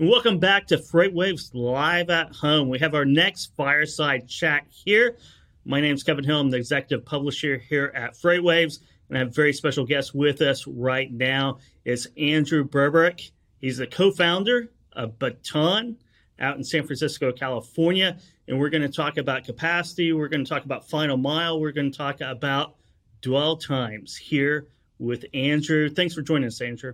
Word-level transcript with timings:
Welcome 0.00 0.38
back 0.38 0.68
to 0.68 0.76
FreightWaves 0.76 1.50
Live 1.54 2.08
at 2.08 2.32
Home. 2.36 2.68
We 2.68 2.78
have 2.78 2.94
our 2.94 3.04
next 3.04 3.52
fireside 3.56 4.28
chat 4.28 4.64
here. 4.68 5.16
My 5.64 5.80
name 5.80 5.96
is 5.96 6.04
Kevin 6.04 6.22
Hill. 6.22 6.38
I'm 6.38 6.50
the 6.50 6.56
executive 6.56 7.04
publisher 7.04 7.58
here 7.58 7.90
at 7.96 8.12
FreightWaves, 8.12 8.78
and 9.08 9.18
I 9.18 9.18
have 9.18 9.30
a 9.30 9.32
very 9.32 9.52
special 9.52 9.84
guest 9.84 10.14
with 10.14 10.40
us 10.40 10.68
right 10.68 11.12
now. 11.12 11.58
It's 11.84 12.06
Andrew 12.16 12.62
Berberick. 12.62 13.32
He's 13.60 13.78
the 13.78 13.88
co-founder 13.88 14.70
of 14.92 15.18
Baton 15.18 15.96
out 16.38 16.56
in 16.56 16.62
San 16.62 16.86
Francisco, 16.86 17.32
California, 17.32 18.18
and 18.46 18.56
we're 18.56 18.70
going 18.70 18.82
to 18.82 18.88
talk 18.88 19.16
about 19.16 19.42
capacity. 19.42 20.12
We're 20.12 20.28
going 20.28 20.44
to 20.44 20.48
talk 20.48 20.64
about 20.64 20.88
final 20.88 21.16
mile. 21.16 21.58
We're 21.58 21.72
going 21.72 21.90
to 21.90 21.98
talk 21.98 22.20
about 22.20 22.76
dwell 23.20 23.56
times 23.56 24.14
here 24.14 24.68
with 25.00 25.24
Andrew. 25.34 25.90
Thanks 25.90 26.14
for 26.14 26.22
joining 26.22 26.46
us, 26.46 26.60
Andrew. 26.60 26.92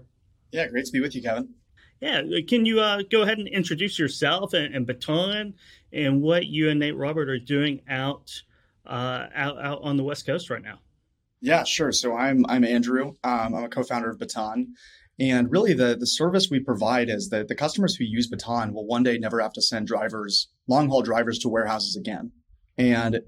Yeah, 0.53 0.69
great 0.69 0.87
to 0.87 0.93
be 0.93 1.01
with 1.01 1.15
you, 1.15 1.21
Kevin. 1.21 1.51
Yeah, 2.05 2.21
can 2.47 2.67
you 2.67 2.81
uh, 2.81 3.01
go 3.11 3.23
ahead 3.23 3.39
and 3.39 3.49
introduce 3.49 3.99
yourself 3.99 4.53
and, 4.53 4.75
and 4.75 4.87
Baton 4.87 5.55
and 5.91 6.21
what 6.21 6.45
you 6.45 6.69
and 6.69 6.79
Nate 6.79 6.99
Robert 6.99 7.31
are 7.31 7.39
doing 7.39 7.81
out, 7.89 8.31
uh, 8.85 9.29
out 9.35 9.57
out 9.59 9.81
on 9.83 9.97
the 9.97 10.03
West 10.03 10.27
Coast 10.27 10.51
right 10.51 10.61
now? 10.61 10.81
Yeah, 11.41 11.65
sure. 11.65 11.93
So 11.93 12.15
I'm 12.15 12.45
I'm 12.47 12.63
Andrew. 12.63 13.15
Um, 13.25 13.55
I'm 13.55 13.65
a 13.65 13.69
co-founder 13.71 14.11
of 14.11 14.19
Baton, 14.19 14.75
and 15.19 15.51
really 15.51 15.73
the 15.73 15.97
the 15.99 16.07
service 16.07 16.51
we 16.51 16.61
provide 16.61 17.09
is 17.09 17.31
that 17.31 17.49
the 17.49 17.55
customers 17.55 17.97
who 17.97 18.05
use 18.05 18.27
Baton 18.27 18.75
will 18.75 18.87
one 18.87 19.03
day 19.03 19.17
never 19.17 19.41
have 19.41 19.55
to 19.55 19.63
send 19.63 19.87
drivers 19.87 20.51
long 20.69 20.91
haul 20.91 21.01
drivers 21.01 21.39
to 21.39 21.49
warehouses 21.49 21.97
again. 21.97 22.33
And 22.77 23.23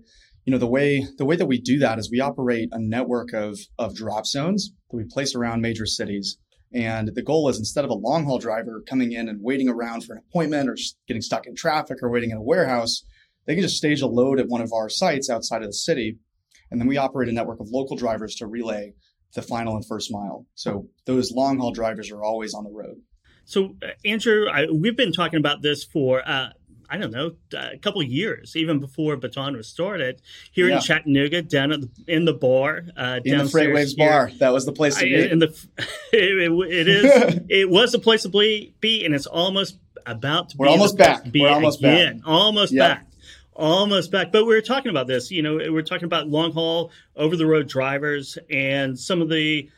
you 0.44 0.50
know 0.50 0.58
the 0.58 0.66
way 0.66 1.06
the 1.16 1.24
way 1.24 1.36
that 1.36 1.46
we 1.46 1.62
do 1.62 1.78
that 1.78 1.98
is 1.98 2.10
we 2.10 2.20
operate 2.20 2.68
a 2.72 2.78
network 2.78 3.32
of 3.32 3.58
of 3.78 3.96
drop 3.96 4.26
zones 4.26 4.70
that 4.90 4.98
we 4.98 5.04
place 5.04 5.34
around 5.34 5.62
major 5.62 5.86
cities 5.86 6.36
and 6.72 7.08
the 7.14 7.22
goal 7.22 7.48
is 7.48 7.58
instead 7.58 7.84
of 7.84 7.90
a 7.90 7.94
long 7.94 8.24
haul 8.24 8.38
driver 8.38 8.82
coming 8.88 9.12
in 9.12 9.28
and 9.28 9.42
waiting 9.42 9.68
around 9.68 10.04
for 10.04 10.14
an 10.14 10.22
appointment 10.28 10.68
or 10.68 10.76
getting 11.06 11.22
stuck 11.22 11.46
in 11.46 11.54
traffic 11.54 11.98
or 12.02 12.10
waiting 12.10 12.30
in 12.30 12.36
a 12.36 12.42
warehouse, 12.42 13.04
they 13.46 13.54
can 13.54 13.62
just 13.62 13.76
stage 13.76 14.00
a 14.00 14.06
load 14.06 14.40
at 14.40 14.48
one 14.48 14.60
of 14.60 14.72
our 14.72 14.88
sites 14.88 15.30
outside 15.30 15.62
of 15.62 15.68
the 15.68 15.74
city. 15.74 16.18
And 16.70 16.80
then 16.80 16.88
we 16.88 16.96
operate 16.96 17.28
a 17.28 17.32
network 17.32 17.60
of 17.60 17.68
local 17.70 17.96
drivers 17.96 18.34
to 18.36 18.46
relay 18.46 18.92
the 19.34 19.42
final 19.42 19.76
and 19.76 19.86
first 19.86 20.10
mile. 20.10 20.46
So 20.54 20.88
those 21.04 21.30
long 21.30 21.58
haul 21.58 21.72
drivers 21.72 22.10
are 22.10 22.22
always 22.22 22.54
on 22.54 22.64
the 22.64 22.70
road. 22.70 22.96
So, 23.44 23.76
uh, 23.80 23.90
Andrew, 24.04 24.46
I, 24.52 24.66
we've 24.66 24.96
been 24.96 25.12
talking 25.12 25.38
about 25.38 25.62
this 25.62 25.84
for 25.84 26.28
uh, 26.28 26.48
I 26.88 26.96
don't 26.98 27.10
know, 27.10 27.32
a 27.54 27.78
couple 27.78 28.00
of 28.00 28.08
years, 28.08 28.54
even 28.56 28.78
before 28.78 29.16
Baton 29.16 29.56
was 29.56 29.68
started, 29.68 30.22
here 30.52 30.68
yeah. 30.68 30.76
in 30.76 30.80
Chattanooga, 30.80 31.42
down 31.42 31.72
at 31.72 31.80
the, 31.80 31.90
in 32.06 32.24
the 32.24 32.32
bar, 32.32 32.84
uh, 32.96 33.20
in 33.24 33.38
the 33.38 33.44
FreightWaves 33.44 33.96
bar. 33.96 34.30
That 34.38 34.52
was 34.52 34.66
the 34.66 34.72
place 34.72 34.96
to 34.96 35.04
be. 35.04 35.28
In 35.28 35.38
the, 35.38 35.46
it, 36.12 36.52
it 36.70 36.88
is. 36.88 37.40
it 37.48 37.70
was 37.70 37.94
a 37.94 37.98
place 37.98 38.22
to 38.22 38.28
be, 38.28 39.04
and 39.04 39.14
it's 39.14 39.26
almost 39.26 39.78
about 40.06 40.50
to 40.50 40.56
We're 40.58 40.66
be. 40.66 40.72
Almost 40.72 40.96
back. 40.96 41.30
Be 41.30 41.40
We're 41.40 41.48
almost 41.48 41.80
again. 41.80 42.18
back. 42.18 42.28
Almost 42.28 42.72
yeah. 42.72 42.94
back. 42.94 43.06
Almost 43.54 44.12
back. 44.12 44.32
But 44.32 44.44
we 44.46 44.54
are 44.54 44.62
talking 44.62 44.90
about 44.90 45.06
this. 45.06 45.30
You 45.30 45.42
know, 45.42 45.56
we 45.56 45.70
we're 45.70 45.82
talking 45.82 46.04
about 46.04 46.28
long 46.28 46.52
haul, 46.52 46.92
over 47.16 47.36
the 47.36 47.46
road 47.46 47.68
drivers, 47.68 48.38
and 48.50 48.98
some 48.98 49.20
of 49.20 49.28
the. 49.28 49.70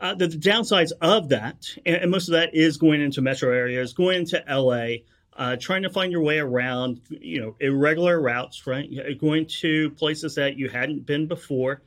Uh, 0.00 0.12
the, 0.12 0.26
the, 0.26 0.36
downsides 0.36 0.90
of 1.00 1.28
that, 1.28 1.66
and, 1.86 1.94
and 1.94 2.10
most 2.10 2.28
of 2.28 2.32
that 2.32 2.52
is 2.52 2.76
going 2.76 3.00
into 3.00 3.22
metro 3.22 3.50
areas, 3.50 3.92
going 3.92 4.18
into 4.18 4.42
LA, 4.50 4.96
uh, 5.36 5.56
trying 5.56 5.82
to 5.82 5.90
find 5.90 6.12
your 6.12 6.22
way 6.22 6.38
around, 6.38 7.00
you 7.08 7.40
know, 7.40 7.56
irregular 7.60 8.20
routes, 8.20 8.66
right? 8.66 8.88
Going 9.18 9.46
to 9.46 9.90
places 9.90 10.34
that 10.36 10.56
you 10.56 10.68
hadn't 10.68 11.06
been 11.06 11.26
before. 11.26 11.82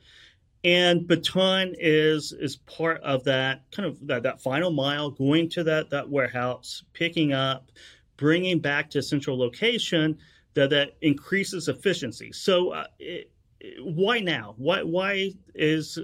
And 0.64 1.06
Baton 1.06 1.74
is 1.78 2.32
is 2.32 2.56
part 2.56 3.00
of 3.02 3.24
that 3.24 3.62
kind 3.70 3.88
of 3.88 4.06
that, 4.06 4.22
that 4.24 4.42
final 4.42 4.70
mile, 4.70 5.10
going 5.10 5.48
to 5.50 5.64
that 5.64 5.88
that 5.90 6.08
warehouse, 6.08 6.82
picking 6.92 7.32
up, 7.32 7.70
bringing 8.16 8.58
back 8.58 8.90
to 8.90 9.02
central 9.02 9.38
location 9.38 10.18
that 10.54 10.70
that 10.70 10.96
increases 11.00 11.68
efficiency. 11.68 12.32
So 12.32 12.70
uh, 12.70 12.86
it, 12.98 13.30
why 13.80 14.18
now? 14.18 14.54
Why 14.58 14.82
why 14.82 15.32
is 15.54 15.98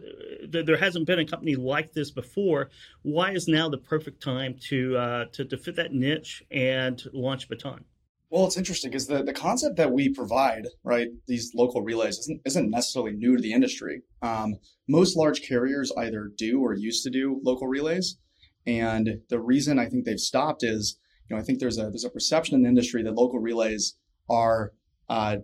there 0.63 0.77
hasn't 0.77 1.07
been 1.07 1.19
a 1.19 1.25
company 1.25 1.57
like 1.57 1.93
this 1.93 2.11
before? 2.11 2.71
Why 3.03 3.33
is 3.33 3.49
now 3.49 3.69
the 3.69 3.79
perfect 3.79 4.23
time 4.23 4.57
to 4.69 4.97
uh, 4.97 5.25
to, 5.33 5.45
to 5.45 5.57
fit 5.57 5.77
that 5.77 5.93
niche 5.93 6.43
and 6.51 7.03
launch 7.13 7.49
Baton? 7.49 7.85
Well, 8.31 8.47
it's 8.47 8.57
interesting 8.57 8.91
because 8.91 9.07
the, 9.07 9.23
the 9.23 9.33
concept 9.33 9.77
that 9.77 9.93
we 9.93 10.09
provide, 10.09 10.67
right, 10.83 11.09
these 11.29 11.53
local 11.55 11.83
relays 11.83 12.19
isn't, 12.19 12.41
isn't 12.45 12.69
necessarily 12.69 13.13
new 13.13 13.37
to 13.37 13.43
the 13.43 13.53
industry. 13.53 14.03
Um, 14.23 14.57
most 14.89 15.17
large 15.17 15.43
carriers 15.43 15.93
either 15.97 16.33
do 16.37 16.61
or 16.61 16.75
used 16.75 17.05
to 17.05 17.11
do 17.11 17.41
local 17.45 17.69
relays. 17.69 18.19
And 18.67 19.21
the 19.29 19.39
reason 19.39 19.79
I 19.79 19.87
think 19.87 20.05
they've 20.05 20.19
stopped 20.19 20.65
is, 20.65 20.99
you 21.29 21.37
know, 21.37 21.41
I 21.41 21.45
think 21.45 21.61
there's 21.61 21.79
a 21.79 21.91
there's 21.91 22.05
a 22.05 22.11
perception 22.11 22.57
in 22.57 22.63
the 22.63 22.69
industry 22.69 23.03
that 23.05 23.15
local 23.15 23.39
relays 23.39 23.97
are 24.29 24.73
uh, 25.09 25.37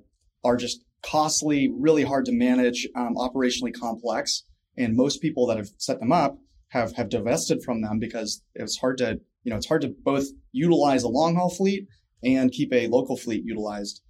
are 0.43 0.57
just 0.57 0.85
costly, 1.03 1.73
really 1.79 2.03
hard 2.03 2.25
to 2.27 2.33
manage, 2.33 2.89
um, 2.97 3.15
operationally 3.17 3.73
complex. 3.73 4.45
And 4.81 4.97
most 4.97 5.21
people 5.21 5.47
that 5.47 5.59
have 5.59 5.69
set 5.77 6.01
them 6.01 6.13
up 6.13 6.39
have 6.69 6.97
have 6.97 7.09
divested 7.09 7.63
from 7.63 7.83
them 7.83 7.99
because 7.99 8.43
it's 8.55 8.79
hard 8.79 8.99
to 8.99 9.21
you 9.45 9.51
know 9.51 9.57
it's 9.57 9.69
hard 9.69 9.83
to 9.83 9.95
both 10.03 10.27
utilize 10.53 11.03
a 11.03 11.09
long 11.09 11.37
haul 11.37 11.51
fleet 11.51 11.87
and 12.25 12.53
keep 12.53 12.73
a 12.73 12.89
local 12.89 13.17
fleet 13.17 13.45
utilized. 13.45 14.03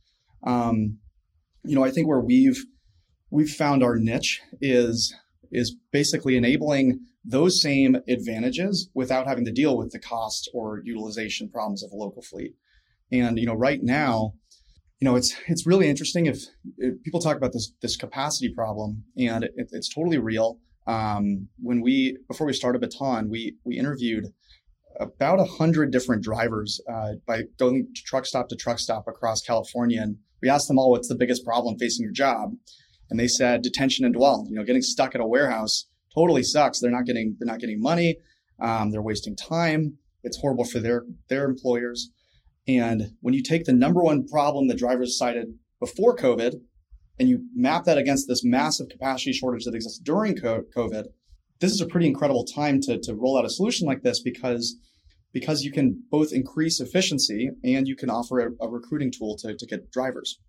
Um, 0.46 0.98
you 1.64 1.74
know, 1.74 1.84
I 1.84 1.90
think 1.90 2.08
where 2.08 2.20
we've 2.20 2.64
we've 3.30 3.50
found 3.50 3.82
our 3.82 3.96
niche 3.96 4.40
is 4.60 5.14
is 5.50 5.76
basically 5.92 6.36
enabling 6.36 7.00
those 7.24 7.60
same 7.60 7.96
advantages 8.08 8.88
without 8.94 9.26
having 9.26 9.44
to 9.44 9.52
deal 9.52 9.76
with 9.76 9.90
the 9.90 9.98
cost 9.98 10.48
or 10.54 10.80
utilization 10.84 11.50
problems 11.50 11.82
of 11.82 11.90
a 11.92 11.96
local 11.96 12.22
fleet. 12.22 12.54
And 13.12 13.38
you 13.38 13.46
know, 13.46 13.54
right 13.54 13.82
now, 13.82 14.34
you 15.00 15.08
know, 15.08 15.16
it's 15.16 15.34
it's 15.46 15.66
really 15.66 15.88
interesting 15.88 16.26
if, 16.26 16.42
if, 16.76 17.02
people 17.02 17.20
talk 17.20 17.36
about 17.36 17.52
this 17.52 17.72
this 17.80 17.96
capacity 17.96 18.52
problem, 18.54 19.04
and 19.16 19.44
it, 19.44 19.52
it's 19.56 19.92
totally 19.92 20.18
real. 20.18 20.58
Um, 20.86 21.48
when 21.58 21.80
we 21.80 22.18
before 22.28 22.46
we 22.46 22.52
started 22.52 22.82
Baton, 22.82 23.30
we 23.30 23.56
we 23.64 23.78
interviewed 23.78 24.26
about 24.98 25.40
a 25.40 25.44
hundred 25.44 25.90
different 25.90 26.22
drivers 26.22 26.80
uh, 26.90 27.12
by 27.26 27.44
going 27.58 27.88
to 27.94 28.02
truck 28.02 28.26
stop 28.26 28.48
to 28.50 28.56
truck 28.56 28.78
stop 28.78 29.04
across 29.08 29.40
California, 29.40 30.02
and 30.02 30.16
we 30.42 30.50
asked 30.50 30.68
them 30.68 30.78
all, 30.78 30.90
"What's 30.90 31.08
the 31.08 31.14
biggest 31.14 31.44
problem 31.46 31.78
facing 31.78 32.04
your 32.04 32.12
job?" 32.12 32.52
And 33.08 33.18
they 33.18 33.28
said, 33.28 33.62
"Detention 33.62 34.04
and 34.04 34.12
dwell." 34.12 34.46
You 34.50 34.56
know, 34.56 34.64
getting 34.64 34.82
stuck 34.82 35.14
at 35.14 35.22
a 35.22 35.26
warehouse 35.26 35.86
totally 36.14 36.42
sucks. 36.42 36.78
They're 36.78 36.90
not 36.90 37.06
getting 37.06 37.36
they're 37.38 37.50
not 37.50 37.60
getting 37.60 37.80
money. 37.80 38.18
Um, 38.60 38.90
they're 38.90 39.00
wasting 39.00 39.34
time. 39.34 39.96
It's 40.22 40.38
horrible 40.42 40.64
for 40.64 40.78
their 40.78 41.04
their 41.30 41.46
employers. 41.46 42.10
And 42.78 43.12
when 43.20 43.34
you 43.34 43.42
take 43.42 43.64
the 43.64 43.72
number 43.72 44.02
one 44.02 44.26
problem 44.26 44.68
that 44.68 44.78
drivers 44.78 45.16
cited 45.16 45.54
before 45.78 46.16
COVID 46.16 46.54
and 47.18 47.28
you 47.28 47.46
map 47.54 47.84
that 47.84 47.98
against 47.98 48.28
this 48.28 48.44
massive 48.44 48.88
capacity 48.88 49.32
shortage 49.32 49.64
that 49.64 49.74
exists 49.74 49.98
during 49.98 50.36
COVID, 50.36 51.04
this 51.60 51.72
is 51.72 51.80
a 51.80 51.86
pretty 51.86 52.06
incredible 52.06 52.44
time 52.44 52.80
to, 52.82 52.98
to 52.98 53.14
roll 53.14 53.38
out 53.38 53.44
a 53.44 53.50
solution 53.50 53.86
like 53.86 54.02
this 54.02 54.20
because 54.20 54.76
because 55.32 55.62
you 55.62 55.70
can 55.70 56.02
both 56.10 56.32
increase 56.32 56.80
efficiency 56.80 57.50
and 57.62 57.86
you 57.86 57.94
can 57.94 58.10
offer 58.10 58.40
a, 58.40 58.50
a 58.60 58.68
recruiting 58.68 59.12
tool 59.12 59.36
to, 59.36 59.56
to 59.56 59.64
get 59.64 59.88
drivers. 59.92 60.40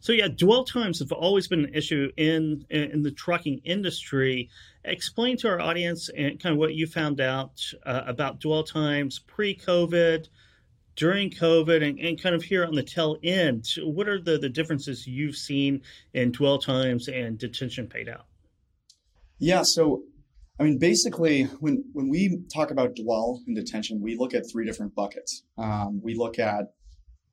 So 0.00 0.12
yeah, 0.12 0.28
dwell 0.28 0.64
times 0.64 1.00
have 1.00 1.10
always 1.10 1.48
been 1.48 1.64
an 1.64 1.74
issue 1.74 2.10
in 2.16 2.64
in 2.70 3.02
the 3.02 3.10
trucking 3.10 3.62
industry. 3.64 4.48
Explain 4.84 5.36
to 5.38 5.48
our 5.48 5.60
audience 5.60 6.08
and 6.16 6.40
kind 6.40 6.52
of 6.52 6.58
what 6.58 6.74
you 6.74 6.86
found 6.86 7.20
out 7.20 7.60
uh, 7.84 8.02
about 8.06 8.38
dwell 8.38 8.62
times 8.62 9.18
pre-COVID, 9.18 10.28
during 10.98 11.30
COVID 11.30 11.88
and, 11.88 11.98
and 12.00 12.20
kind 12.20 12.34
of 12.34 12.42
here 12.42 12.66
on 12.66 12.74
the 12.74 12.82
tail 12.82 13.16
end, 13.22 13.64
what 13.84 14.08
are 14.08 14.20
the, 14.20 14.36
the 14.36 14.48
differences 14.48 15.06
you've 15.06 15.36
seen 15.36 15.80
in 16.12 16.32
dwell 16.32 16.58
times 16.58 17.06
and 17.08 17.38
detention 17.38 17.86
paid 17.86 18.08
out? 18.08 18.26
Yeah, 19.38 19.62
so 19.62 20.02
I 20.58 20.64
mean, 20.64 20.78
basically, 20.78 21.44
when 21.60 21.84
when 21.92 22.08
we 22.08 22.40
talk 22.52 22.72
about 22.72 22.96
dwell 22.96 23.40
and 23.46 23.54
detention, 23.54 24.02
we 24.02 24.16
look 24.16 24.34
at 24.34 24.50
three 24.50 24.66
different 24.66 24.96
buckets. 24.96 25.44
Um, 25.56 26.00
we 26.02 26.16
look 26.16 26.40
at, 26.40 26.72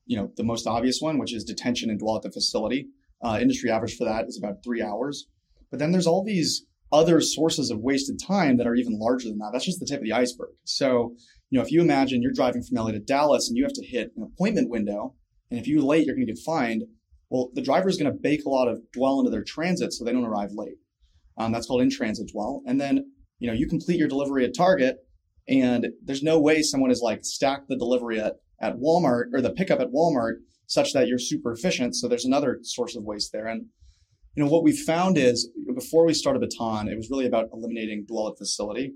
you 0.05 0.15
know, 0.15 0.31
the 0.37 0.43
most 0.43 0.67
obvious 0.67 0.99
one, 1.01 1.17
which 1.17 1.33
is 1.33 1.43
detention 1.43 1.89
and 1.89 1.99
dwell 1.99 2.17
at 2.17 2.21
the 2.21 2.31
facility. 2.31 2.89
Uh, 3.23 3.39
industry 3.41 3.71
average 3.71 3.97
for 3.97 4.05
that 4.05 4.25
is 4.27 4.37
about 4.37 4.63
three 4.63 4.83
hours. 4.83 5.27
But 5.71 5.79
then 5.79 5.91
there's 5.91 6.05
all 6.05 6.23
these 6.23 6.67
other 6.95 7.19
sources 7.19 7.69
of 7.69 7.79
wasted 7.79 8.17
time 8.25 8.57
that 8.57 8.67
are 8.67 8.75
even 8.75 8.97
larger 8.97 9.27
than 9.27 9.37
that. 9.39 9.49
That's 9.51 9.65
just 9.65 9.79
the 9.79 9.85
tip 9.85 9.99
of 9.99 10.05
the 10.05 10.13
iceberg. 10.13 10.51
So 10.63 11.15
you 11.49 11.59
know, 11.59 11.63
if 11.63 11.71
you 11.71 11.81
imagine 11.81 12.21
you're 12.21 12.31
driving 12.31 12.63
from 12.63 12.77
LA 12.77 12.91
to 12.91 12.99
Dallas 12.99 13.47
and 13.47 13.57
you 13.57 13.63
have 13.63 13.73
to 13.73 13.85
hit 13.85 14.11
an 14.17 14.23
appointment 14.23 14.69
window, 14.69 15.15
and 15.49 15.59
if 15.59 15.67
you're 15.67 15.81
late, 15.81 16.05
you're 16.05 16.15
going 16.15 16.25
to 16.25 16.33
get 16.33 16.41
fined. 16.43 16.83
Well, 17.29 17.51
the 17.53 17.61
driver 17.61 17.87
is 17.87 17.97
going 17.97 18.11
to 18.11 18.19
bake 18.19 18.45
a 18.45 18.49
lot 18.49 18.67
of 18.67 18.79
dwell 18.91 19.19
into 19.19 19.31
their 19.31 19.43
transit 19.43 19.93
so 19.93 20.03
they 20.03 20.11
don't 20.11 20.25
arrive 20.25 20.51
late. 20.53 20.77
Um, 21.37 21.51
that's 21.51 21.67
called 21.67 21.81
in 21.81 21.89
transit 21.89 22.29
dwell. 22.31 22.61
And 22.65 22.79
then, 22.79 23.11
you 23.39 23.47
know, 23.47 23.53
you 23.53 23.67
complete 23.67 23.99
your 23.99 24.07
delivery 24.07 24.45
at 24.45 24.55
Target, 24.55 24.97
and 25.47 25.87
there's 26.03 26.23
no 26.23 26.39
way 26.39 26.61
someone 26.61 26.91
is 26.91 27.01
like 27.01 27.23
stacked 27.23 27.67
the 27.67 27.77
delivery 27.77 28.19
at, 28.19 28.37
at 28.61 28.77
Walmart 28.77 29.25
or 29.33 29.41
the 29.41 29.51
pickup 29.51 29.79
at 29.79 29.91
Walmart 29.91 30.37
such 30.67 30.93
that 30.93 31.07
you're 31.07 31.19
super 31.19 31.51
efficient. 31.51 31.95
So 31.95 32.07
there's 32.07 32.25
another 32.25 32.59
source 32.63 32.95
of 32.95 33.03
waste 33.03 33.31
there. 33.31 33.45
And, 33.45 33.67
you 34.35 34.43
know, 34.43 34.49
what 34.49 34.63
we 34.63 34.75
found 34.75 35.17
is 35.17 35.49
before 35.73 36.05
we 36.05 36.13
started 36.13 36.41
Baton, 36.41 36.89
it 36.89 36.97
was 36.97 37.09
really 37.09 37.25
about 37.25 37.49
eliminating 37.53 38.05
at 38.09 38.37
facility. 38.37 38.93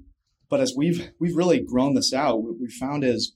But 0.49 0.59
as 0.59 0.73
we've 0.75 1.11
we've 1.19 1.35
really 1.35 1.61
grown 1.61 1.93
this 1.93 2.13
out, 2.13 2.43
what 2.43 2.59
we 2.59 2.67
found 2.69 3.03
is 3.03 3.35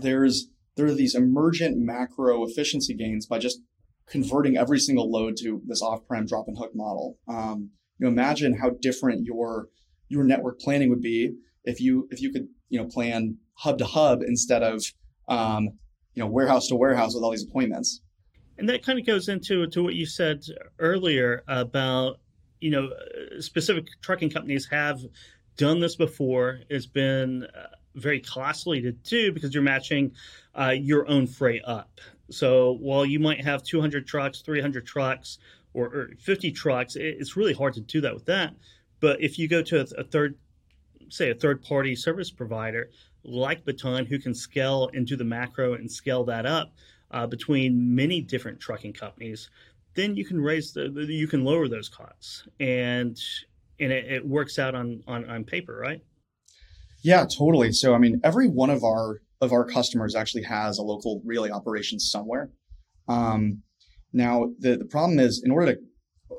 there's 0.00 0.48
there 0.76 0.86
are 0.86 0.94
these 0.94 1.14
emergent 1.14 1.78
macro 1.78 2.44
efficiency 2.44 2.94
gains 2.94 3.26
by 3.26 3.38
just 3.38 3.60
converting 4.06 4.56
every 4.56 4.78
single 4.78 5.10
load 5.10 5.36
to 5.38 5.62
this 5.66 5.82
off-prem 5.82 6.26
drop 6.26 6.46
and 6.48 6.58
hook 6.58 6.72
model. 6.74 7.18
Um, 7.28 7.70
you 7.98 8.04
know, 8.04 8.08
imagine 8.08 8.58
how 8.58 8.70
different 8.80 9.24
your 9.24 9.68
your 10.08 10.24
network 10.24 10.60
planning 10.60 10.90
would 10.90 11.00
be 11.00 11.36
if 11.64 11.80
you 11.80 12.08
if 12.10 12.20
you 12.20 12.30
could 12.30 12.48
you 12.68 12.78
know 12.78 12.86
plan 12.86 13.38
hub 13.54 13.78
to 13.78 13.86
hub 13.86 14.22
instead 14.22 14.62
of 14.62 14.84
um, 15.28 15.70
you 16.14 16.22
know 16.22 16.26
warehouse 16.26 16.66
to 16.68 16.76
warehouse 16.76 17.14
with 17.14 17.24
all 17.24 17.30
these 17.30 17.46
appointments. 17.48 18.02
And 18.58 18.68
that 18.68 18.84
kind 18.84 18.98
of 18.98 19.06
goes 19.06 19.28
into 19.28 19.66
to 19.66 19.82
what 19.82 19.94
you 19.94 20.06
said 20.06 20.44
earlier 20.78 21.42
about 21.46 22.20
you 22.60 22.70
know 22.70 22.90
specific 23.38 23.86
trucking 24.00 24.30
companies 24.30 24.66
have 24.70 25.00
done 25.56 25.80
this 25.80 25.96
before. 25.96 26.60
It's 26.68 26.86
been 26.86 27.44
uh, 27.44 27.66
very 27.94 28.20
costly 28.20 28.80
to 28.82 28.92
do 28.92 29.32
because 29.32 29.54
you're 29.54 29.62
matching 29.62 30.12
uh, 30.54 30.74
your 30.78 31.08
own 31.08 31.26
freight 31.26 31.62
up. 31.64 32.00
So 32.30 32.72
while 32.80 33.06
you 33.06 33.18
might 33.18 33.44
have 33.44 33.62
200 33.62 34.06
trucks, 34.06 34.40
300 34.40 34.86
trucks, 34.86 35.38
or, 35.74 35.86
or 35.86 36.10
50 36.18 36.52
trucks, 36.52 36.96
it, 36.96 37.16
it's 37.18 37.36
really 37.36 37.54
hard 37.54 37.74
to 37.74 37.80
do 37.80 38.00
that 38.02 38.14
with 38.14 38.26
that. 38.26 38.54
But 39.00 39.20
if 39.20 39.38
you 39.38 39.48
go 39.48 39.62
to 39.62 39.80
a, 39.80 40.00
a 40.00 40.04
third, 40.04 40.36
say 41.08 41.30
a 41.30 41.34
third 41.34 41.62
party 41.62 41.94
service 41.94 42.30
provider 42.30 42.90
like 43.22 43.64
Baton 43.64 44.06
who 44.06 44.18
can 44.18 44.34
scale 44.34 44.90
into 44.94 45.16
the 45.16 45.24
macro 45.24 45.74
and 45.74 45.90
scale 45.90 46.24
that 46.24 46.46
up 46.46 46.72
uh, 47.10 47.26
between 47.26 47.94
many 47.94 48.20
different 48.20 48.60
trucking 48.60 48.92
companies, 48.92 49.50
then 49.94 50.16
you 50.16 50.24
can 50.24 50.40
raise 50.40 50.72
the 50.72 50.88
you 51.08 51.26
can 51.26 51.44
lower 51.44 51.68
those 51.68 51.88
costs 51.88 52.46
and 52.60 53.18
and 53.78 53.92
it, 53.92 54.10
it 54.10 54.26
works 54.26 54.58
out 54.58 54.74
on, 54.74 55.02
on 55.06 55.28
on 55.28 55.44
paper, 55.44 55.76
right? 55.76 56.02
Yeah, 57.02 57.24
totally. 57.24 57.72
So 57.72 57.94
I 57.94 57.98
mean, 57.98 58.20
every 58.24 58.48
one 58.48 58.70
of 58.70 58.84
our 58.84 59.20
of 59.40 59.52
our 59.52 59.64
customers 59.64 60.14
actually 60.14 60.44
has 60.44 60.78
a 60.78 60.82
local 60.82 61.22
relay 61.24 61.50
operation 61.50 61.98
somewhere. 62.00 62.50
Um, 63.08 63.62
now 64.12 64.50
the, 64.58 64.76
the 64.76 64.84
problem 64.84 65.18
is 65.18 65.42
in 65.44 65.50
order 65.50 65.74
to 65.74 65.80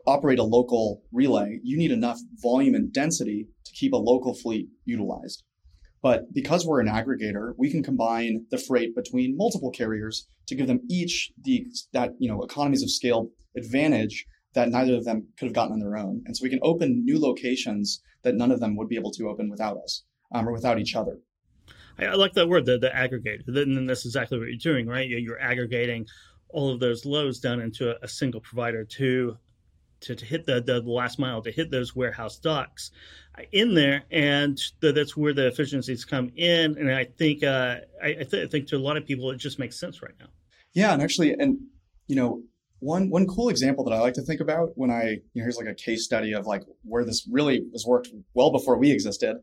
operate 0.05 0.39
a 0.39 0.43
local 0.43 1.03
relay, 1.11 1.59
you 1.63 1.77
need 1.77 1.91
enough 1.91 2.19
volume 2.41 2.75
and 2.75 2.91
density 2.91 3.47
to 3.65 3.71
keep 3.73 3.93
a 3.93 3.97
local 3.97 4.33
fleet 4.33 4.67
utilized. 4.85 5.43
But 6.07 6.33
because 6.33 6.65
we're 6.65 6.79
an 6.79 6.87
aggregator, 6.87 7.51
we 7.57 7.69
can 7.69 7.83
combine 7.83 8.45
the 8.49 8.57
freight 8.57 8.95
between 8.95 9.35
multiple 9.35 9.71
carriers 9.71 10.25
to 10.47 10.55
give 10.55 10.67
them 10.67 10.79
each 10.89 11.33
the 11.43 11.67
that 11.91 12.11
you 12.17 12.29
know 12.29 12.43
economies 12.43 12.81
of 12.81 12.89
scale 12.89 13.31
advantage 13.57 14.25
that 14.53 14.69
neither 14.69 14.95
of 14.95 15.03
them 15.03 15.27
could 15.37 15.47
have 15.47 15.53
gotten 15.53 15.73
on 15.73 15.79
their 15.79 15.97
own. 15.97 16.23
And 16.25 16.37
so 16.37 16.43
we 16.43 16.49
can 16.49 16.61
open 16.63 17.03
new 17.03 17.19
locations 17.19 18.01
that 18.21 18.35
none 18.35 18.51
of 18.51 18.61
them 18.61 18.77
would 18.77 18.87
be 18.87 18.95
able 18.95 19.11
to 19.11 19.27
open 19.27 19.49
without 19.49 19.75
us 19.83 20.05
um, 20.33 20.47
or 20.47 20.53
without 20.53 20.79
each 20.79 20.95
other. 20.95 21.19
I, 21.99 22.05
I, 22.05 22.13
like 22.13 22.31
that 22.35 22.47
word, 22.47 22.65
the, 22.65 22.77
the 22.77 22.87
aggregator. 22.87 23.43
Then 23.45 23.85
that's 23.85 24.05
exactly 24.05 24.39
what 24.39 24.47
you're 24.47 24.73
doing, 24.73 24.87
right? 24.87 25.09
You're, 25.09 25.19
you're 25.19 25.41
aggregating 25.41 26.05
all 26.47 26.73
of 26.73 26.79
those 26.79 27.03
loads 27.05 27.41
down 27.41 27.59
into 27.59 27.91
a, 27.91 27.95
a 28.01 28.07
single 28.07 28.39
provider 28.39 28.85
to 28.85 29.37
to, 30.01 30.15
to 30.15 30.25
hit 30.25 30.45
the, 30.45 30.61
the 30.61 30.81
last 30.81 31.19
mile 31.19 31.41
to 31.41 31.51
hit 31.51 31.71
those 31.71 31.95
warehouse 31.95 32.37
docks 32.37 32.91
in 33.51 33.73
there, 33.73 34.03
and 34.11 34.59
the, 34.79 34.91
that's 34.91 35.15
where 35.15 35.33
the 35.33 35.47
efficiencies 35.47 36.05
come 36.05 36.31
in. 36.35 36.77
And 36.77 36.91
I 36.91 37.05
think 37.05 37.43
uh, 37.43 37.77
I, 38.01 38.07
I, 38.07 38.23
th- 38.23 38.47
I, 38.47 38.47
think 38.47 38.67
to 38.67 38.77
a 38.77 38.79
lot 38.79 38.97
of 38.97 39.05
people, 39.05 39.29
it 39.31 39.37
just 39.37 39.59
makes 39.59 39.79
sense 39.79 40.01
right 40.01 40.15
now. 40.19 40.27
Yeah, 40.73 40.93
and 40.93 41.01
actually, 41.01 41.33
and 41.33 41.57
you 42.07 42.15
know, 42.15 42.41
one 42.79 43.09
one 43.09 43.25
cool 43.27 43.49
example 43.49 43.83
that 43.85 43.93
I 43.93 43.99
like 43.99 44.13
to 44.15 44.21
think 44.21 44.41
about 44.41 44.69
when 44.75 44.91
I 44.91 45.03
you 45.03 45.41
know, 45.41 45.43
here's 45.43 45.57
like 45.57 45.67
a 45.67 45.73
case 45.73 46.05
study 46.05 46.33
of 46.33 46.45
like 46.45 46.63
where 46.83 47.05
this 47.05 47.27
really 47.31 47.63
was 47.71 47.85
worked 47.85 48.09
well 48.33 48.51
before 48.51 48.77
we 48.77 48.91
existed. 48.91 49.37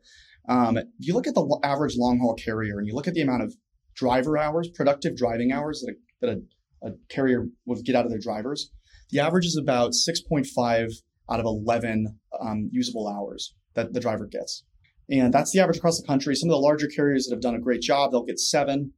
Um, 0.48 0.76
if 0.76 0.86
you 0.98 1.14
look 1.14 1.26
at 1.26 1.34
the 1.34 1.58
average 1.62 1.96
long 1.96 2.18
haul 2.18 2.34
carrier 2.34 2.78
and 2.78 2.86
you 2.86 2.94
look 2.94 3.08
at 3.08 3.14
the 3.14 3.22
amount 3.22 3.42
of 3.42 3.54
driver 3.94 4.36
hours, 4.36 4.68
productive 4.68 5.16
driving 5.16 5.52
hours 5.52 5.82
that 5.82 5.94
a, 5.94 6.26
that 6.26 6.38
a, 6.82 6.88
a 6.88 6.92
carrier 7.08 7.46
would 7.64 7.84
get 7.84 7.96
out 7.96 8.04
of 8.04 8.10
their 8.10 8.20
drivers, 8.20 8.70
the 9.10 9.20
average 9.20 9.46
is 9.46 9.56
about 9.56 9.92
6.5 9.92 10.92
out 11.30 11.40
of 11.40 11.46
11 11.46 12.18
um, 12.40 12.68
usable 12.72 13.08
hours 13.08 13.54
that 13.74 13.92
the 13.92 14.00
driver 14.00 14.26
gets. 14.26 14.64
And 15.10 15.32
that's 15.32 15.52
the 15.52 15.60
average 15.60 15.78
across 15.78 16.00
the 16.00 16.06
country. 16.06 16.34
Some 16.34 16.48
of 16.48 16.54
the 16.54 16.58
larger 16.58 16.88
carriers 16.88 17.26
that 17.26 17.34
have 17.34 17.42
done 17.42 17.54
a 17.54 17.60
great 17.60 17.82
job, 17.82 18.10
they'll 18.10 18.24
get 18.24 18.40
seven. 18.40 18.92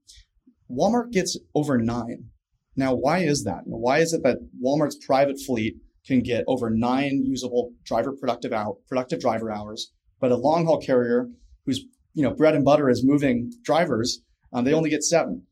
Walmart 0.71 1.13
gets 1.13 1.39
over 1.55 1.79
nine. 1.79 2.31
Now, 2.77 2.95
why 2.95 3.19
is 3.21 3.45
that? 3.45 3.63
Why 3.65 3.99
is 3.99 4.13
it 4.13 4.23
that 4.23 4.39
Walmart's 4.63 5.05
private 5.05 5.39
fleet 5.45 5.77
can 6.07 6.21
get 6.21 6.45
over 6.47 6.71
nine 6.71 7.23
usable 7.25 7.73
driver 7.85 8.13
productive 8.13 8.53
out 8.53 8.77
productive 8.89 9.21
driver 9.21 9.51
hours, 9.51 9.93
but 10.21 10.31
a 10.31 10.37
long 10.37 10.67
haul 10.67 10.81
carrier 10.81 11.29
whose 11.65 11.85
you 12.15 12.23
know 12.23 12.33
bread 12.33 12.55
and 12.55 12.65
butter 12.65 12.89
is 12.89 13.05
moving 13.05 13.51
drivers, 13.65 14.21
um, 14.53 14.65
they 14.65 14.73
only 14.73 14.91
get 14.91 15.03
seven. 15.03 15.43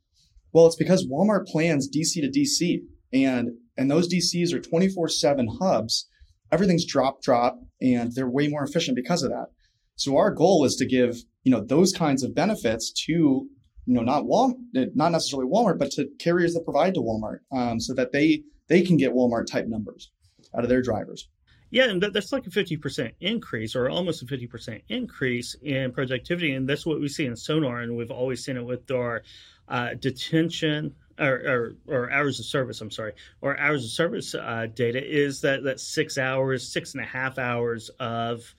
Well, 0.53 0.67
it's 0.67 0.77
because 0.77 1.06
Walmart 1.06 1.47
plans 1.47 1.89
DC 1.89 2.15
to 2.21 2.31
DC, 2.31 2.83
and 3.12 3.51
and 3.76 3.91
those 3.91 4.09
DCs 4.09 4.53
are 4.53 4.61
24/7 4.61 5.59
hubs. 5.61 6.06
Everything's 6.53 6.85
drop 6.85 7.23
drop, 7.23 7.61
and 7.81 8.12
they're 8.12 8.29
way 8.29 8.49
more 8.49 8.65
efficient 8.65 8.97
because 8.97 9.23
of 9.23 9.31
that. 9.31 9.47
So 9.97 10.17
our 10.17 10.31
goal 10.31 10.65
is 10.65 10.76
to 10.76 10.87
give 10.87 11.25
you 11.43 11.53
know 11.53 11.61
those 11.61 11.93
kinds 11.93 12.23
of 12.23 12.35
benefits 12.35 12.93
to 13.06 13.12
you 13.12 13.49
know 13.87 14.03
not 14.03 14.26
Wal 14.26 14.56
not 14.73 15.12
necessarily 15.12 15.49
Walmart, 15.49 15.79
but 15.79 15.91
to 15.93 16.09
carriers 16.19 16.55
that 16.55 16.65
provide 16.65 16.94
to 16.94 17.00
Walmart, 17.00 17.41
um, 17.53 17.81
so 17.81 17.94
that 17.94 18.12
they 18.12 18.43
they 18.69 18.82
can 18.82 18.97
get 18.97 19.12
Walmart 19.12 19.47
type 19.47 19.67
numbers 19.67 20.11
out 20.56 20.65
of 20.65 20.69
their 20.69 20.82
drivers. 20.82 21.29
Yeah, 21.70 21.91
and 21.91 22.00
that's 22.00 22.31
like 22.31 22.47
a 22.47 22.50
50% 22.50 23.15
increase 23.20 23.75
or 23.75 23.91
almost 23.91 24.23
a 24.23 24.27
50% 24.27 24.82
increase 24.88 25.56
in 25.61 25.91
productivity. 25.91 26.53
And 26.53 26.69
that's 26.69 26.87
what 26.87 27.00
we 27.00 27.09
see 27.09 27.27
in 27.27 27.35
Sonar. 27.35 27.81
And 27.81 27.97
we've 27.97 28.12
always 28.12 28.44
seen 28.44 28.56
it 28.56 28.65
with 28.65 28.88
our 28.93 29.25
uh, 29.67 29.94
detention 29.94 30.94
or, 31.19 31.27
or, 31.27 31.73
or, 31.87 32.11
hours 32.11 32.41
of 32.41 32.47
service, 32.47 32.81
I'm 32.81 32.91
sorry, 32.91 33.13
or 33.41 33.59
hours 33.59 33.85
of 33.85 33.91
service 33.91 34.35
uh, 34.35 34.67
data 34.75 35.01
is 35.03 35.41
that, 35.43 35.63
that 35.65 35.81
six 35.81 36.19
hours, 36.19 36.73
six 36.73 36.95
and 36.95 37.03
a 37.03 37.07
half 37.07 37.39
hours 37.39 37.91
of 38.01 38.55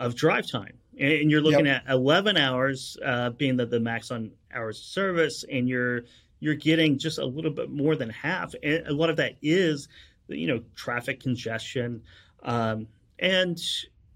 of 0.00 0.14
drive 0.14 0.50
time. 0.50 0.78
And 0.98 1.30
you're 1.30 1.42
looking 1.42 1.66
yep. 1.66 1.84
at 1.86 1.92
11 1.92 2.36
hours 2.36 2.96
uh, 3.04 3.30
being 3.30 3.56
the, 3.56 3.66
the 3.66 3.78
max 3.78 4.10
on 4.10 4.32
hours 4.52 4.78
of 4.78 4.84
service, 4.84 5.44
and 5.50 5.68
you're 5.68 6.02
you're 6.40 6.54
getting 6.54 6.98
just 6.98 7.18
a 7.18 7.24
little 7.24 7.50
bit 7.50 7.70
more 7.70 7.96
than 7.96 8.08
half. 8.08 8.54
And 8.62 8.86
a 8.86 8.92
lot 8.92 9.10
of 9.10 9.16
that 9.16 9.36
is, 9.42 9.88
you 10.28 10.46
know, 10.46 10.62
traffic 10.74 11.20
congestion, 11.20 12.02
um, 12.42 12.86
and 13.18 13.60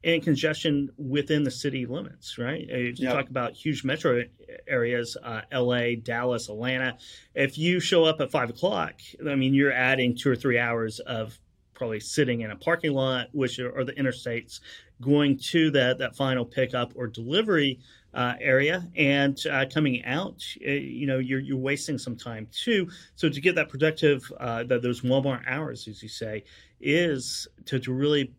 and 0.05 0.23
congestion 0.23 0.91
within 0.99 1.45
the 1.45 1.51
city 1.51 1.87
limits, 1.87 2.37
right? 2.37 2.67
If 2.69 2.99
you 2.99 3.06
yep. 3.06 3.15
talk 3.15 3.31
about 3.31 3.55
huge 3.55 3.85
metro 3.85 4.23
areas, 4.69 5.17
uh, 5.23 5.41
LA, 5.53 5.95
Dallas, 6.03 6.49
Atlanta, 6.49 6.99
if 7.35 7.56
you 7.56 7.81
show 7.81 8.05
up 8.05 8.21
at 8.21 8.31
five 8.31 8.50
o'clock, 8.50 9.00
I 9.26 9.35
mean, 9.35 9.55
you're 9.55 9.73
adding 9.73 10.14
two 10.14 10.31
or 10.31 10.37
three 10.37 10.59
hours 10.59 11.00
of 11.00 11.38
probably 11.73 12.00
sitting 12.00 12.43
in 12.43 12.50
a 12.50 12.57
parking 12.57 12.93
lot, 12.93 13.28
which 13.33 13.59
are, 13.59 13.76
are 13.76 13.85
the 13.85 13.95
interstates, 13.95 14.61
going 15.00 15.38
to 15.38 15.71
that, 15.73 15.99
that 15.99 16.14
final 16.14 16.45
pickup 16.45 16.93
or 16.95 17.07
delivery 17.07 17.81
uh, 18.12 18.35
area 18.40 18.87
and 18.97 19.45
uh, 19.50 19.64
coming 19.73 20.05
out, 20.05 20.40
uh, 20.64 20.71
you 20.71 21.07
know, 21.07 21.19
you're, 21.19 21.40
you're 21.40 21.59
wasting 21.59 21.99
some 21.99 22.14
time 22.14 22.47
too. 22.52 22.88
So 23.17 23.28
to 23.28 23.40
get 23.40 23.57
that 23.57 23.69
productive, 23.69 24.23
uh, 24.38 24.62
that 24.64 24.83
those 24.83 25.00
Walmart 25.00 25.43
hours, 25.49 25.88
as 25.88 26.02
you 26.02 26.09
say, 26.09 26.45
is 26.81 27.49
to, 27.64 27.81
to 27.81 27.93
really 27.93 28.33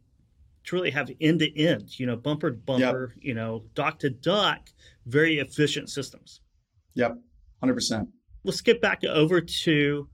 to 0.65 0.75
really 0.75 0.91
have 0.91 1.09
end 1.21 1.39
to 1.39 1.59
end, 1.59 1.99
you 1.99 2.05
know, 2.05 2.15
bumper 2.15 2.51
to 2.51 2.57
bumper, 2.57 3.13
yep. 3.15 3.23
you 3.23 3.33
know, 3.33 3.63
dock 3.73 3.99
to 3.99 4.09
dock, 4.09 4.69
very 5.05 5.39
efficient 5.39 5.89
systems. 5.89 6.41
Yep, 6.95 7.17
hundred 7.59 7.75
percent. 7.75 8.09
Let's 8.43 8.61
get 8.61 8.81
back 8.81 9.03
over 9.03 9.41
to 9.41 10.07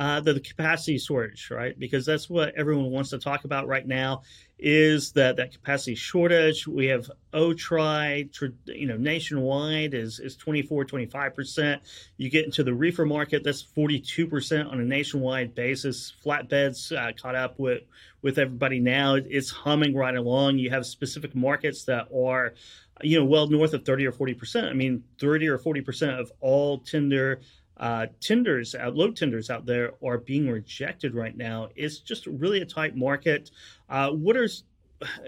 uh, 0.00 0.18
the, 0.18 0.32
the, 0.32 0.40
capacity 0.40 0.96
shortage, 0.96 1.50
right? 1.50 1.78
Because 1.78 2.06
that's 2.06 2.30
what 2.30 2.54
everyone 2.56 2.90
wants 2.90 3.10
to 3.10 3.18
talk 3.18 3.44
about 3.44 3.68
right 3.68 3.86
now 3.86 4.22
is 4.58 5.12
that 5.12 5.36
that 5.36 5.52
capacity 5.52 5.94
shortage. 5.94 6.66
We 6.66 6.86
have 6.86 7.10
OTRI, 7.34 8.30
you 8.64 8.86
know, 8.86 8.96
nationwide 8.96 9.92
is 9.92 10.18
is 10.18 10.36
24, 10.36 10.86
25%. 10.86 11.80
You 12.16 12.30
get 12.30 12.46
into 12.46 12.64
the 12.64 12.72
reefer 12.72 13.04
market, 13.04 13.44
that's 13.44 13.62
42% 13.62 14.72
on 14.72 14.80
a 14.80 14.84
nationwide 14.84 15.54
basis. 15.54 16.14
Flatbeds 16.24 16.96
uh, 16.96 17.12
caught 17.20 17.34
up 17.34 17.58
with 17.58 17.82
with 18.22 18.38
everybody 18.38 18.80
now. 18.80 19.16
It's 19.16 19.50
humming 19.50 19.94
right 19.94 20.16
along. 20.16 20.56
You 20.58 20.70
have 20.70 20.86
specific 20.86 21.34
markets 21.34 21.84
that 21.84 22.08
are, 22.14 22.54
you 23.02 23.18
know, 23.18 23.26
well 23.26 23.48
north 23.48 23.74
of 23.74 23.84
30 23.84 24.06
or 24.06 24.12
40%. 24.12 24.64
I 24.64 24.72
mean, 24.72 25.04
30 25.18 25.48
or 25.48 25.58
40% 25.58 26.18
of 26.18 26.32
all 26.40 26.78
tender 26.78 27.42
uh, 27.80 28.06
tenders, 28.20 28.74
out, 28.74 28.94
load 28.94 29.16
tenders 29.16 29.48
out 29.48 29.64
there 29.64 29.92
are 30.04 30.18
being 30.18 30.48
rejected 30.48 31.14
right 31.14 31.36
now. 31.36 31.70
It's 31.74 31.98
just 31.98 32.26
really 32.26 32.60
a 32.60 32.66
tight 32.66 32.94
market. 32.94 33.50
Uh, 33.88 34.10
what 34.10 34.36
are, 34.36 34.48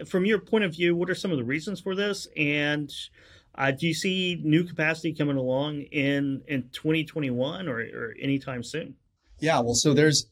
from 0.05 0.27
your 0.27 0.39
point 0.39 0.65
of 0.65 0.73
view, 0.73 0.95
what 0.95 1.09
are 1.09 1.15
some 1.15 1.33
of 1.33 1.39
the 1.39 1.45
reasons 1.45 1.81
for 1.81 1.95
this? 1.95 2.29
And 2.37 2.93
uh, 3.55 3.71
do 3.71 3.87
you 3.87 3.95
see 3.95 4.39
new 4.45 4.65
capacity 4.65 5.15
coming 5.15 5.37
along 5.37 5.83
in 5.93 6.43
in 6.47 6.69
2021 6.73 7.69
or, 7.69 7.81
or 7.81 8.15
anytime 8.21 8.63
soon? 8.63 8.97
Yeah, 9.41 9.61
well, 9.61 9.75
so 9.75 9.95
there's 9.95 10.27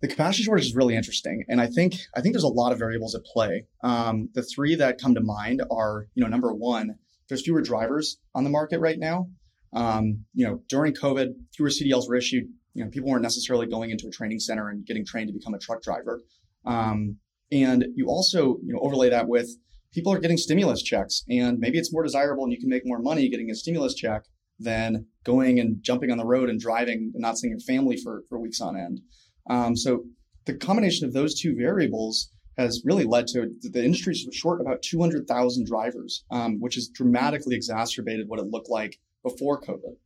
the 0.00 0.08
capacity 0.08 0.44
shortage 0.44 0.66
is 0.66 0.74
really 0.74 0.96
interesting, 0.96 1.44
and 1.48 1.60
I 1.60 1.66
think 1.66 1.96
I 2.16 2.20
think 2.20 2.34
there's 2.34 2.44
a 2.44 2.48
lot 2.48 2.72
of 2.72 2.78
variables 2.78 3.14
at 3.14 3.24
play. 3.24 3.66
Um, 3.82 4.28
the 4.34 4.42
three 4.42 4.74
that 4.76 5.00
come 5.00 5.14
to 5.14 5.20
mind 5.20 5.62
are, 5.70 6.06
you 6.14 6.22
know, 6.22 6.28
number 6.28 6.52
one, 6.52 6.98
there's 7.28 7.42
fewer 7.42 7.62
drivers 7.62 8.18
on 8.34 8.44
the 8.44 8.50
market 8.50 8.80
right 8.80 8.98
now. 8.98 9.28
Um, 9.74 10.24
you 10.34 10.46
know, 10.46 10.62
during 10.68 10.94
COVID, 10.94 11.34
fewer 11.54 11.68
CDLs 11.68 12.08
were 12.08 12.16
issued. 12.16 12.44
You 12.74 12.84
know, 12.84 12.90
people 12.90 13.08
weren't 13.08 13.22
necessarily 13.22 13.66
going 13.66 13.90
into 13.90 14.06
a 14.06 14.10
training 14.10 14.40
center 14.40 14.68
and 14.68 14.84
getting 14.84 15.04
trained 15.04 15.28
to 15.28 15.32
become 15.32 15.54
a 15.54 15.58
truck 15.58 15.82
driver. 15.82 16.22
Um, 16.64 17.18
and 17.52 17.84
you 17.94 18.06
also, 18.06 18.58
you 18.64 18.72
know, 18.72 18.80
overlay 18.80 19.10
that 19.10 19.28
with 19.28 19.48
people 19.92 20.12
are 20.12 20.18
getting 20.18 20.36
stimulus 20.36 20.82
checks, 20.82 21.24
and 21.28 21.58
maybe 21.58 21.78
it's 21.78 21.92
more 21.92 22.02
desirable 22.02 22.44
and 22.44 22.52
you 22.52 22.58
can 22.58 22.68
make 22.68 22.82
more 22.84 22.98
money 22.98 23.28
getting 23.28 23.50
a 23.50 23.54
stimulus 23.54 23.94
check 23.94 24.24
than 24.58 25.06
going 25.24 25.58
and 25.60 25.82
jumping 25.82 26.10
on 26.10 26.18
the 26.18 26.24
road 26.24 26.48
and 26.48 26.60
driving 26.60 27.10
and 27.14 27.20
not 27.20 27.38
seeing 27.38 27.50
your 27.50 27.60
family 27.60 27.96
for, 27.96 28.22
for 28.28 28.38
weeks 28.38 28.60
on 28.60 28.76
end. 28.76 29.00
Um, 29.48 29.76
so 29.76 30.04
the 30.46 30.54
combination 30.54 31.06
of 31.06 31.12
those 31.12 31.40
two 31.40 31.54
variables 31.56 32.30
has 32.56 32.82
really 32.84 33.04
led 33.04 33.26
to 33.26 33.50
the 33.62 33.84
industry 33.84 34.14
short 34.32 34.60
about 34.60 34.82
200,000 34.82 35.66
drivers, 35.66 36.24
um, 36.30 36.60
which 36.60 36.76
has 36.76 36.88
dramatically 36.88 37.56
exacerbated 37.56 38.28
what 38.28 38.38
it 38.38 38.46
looked 38.46 38.70
like 38.70 38.98
before 39.24 39.60
COVID. 39.60 39.96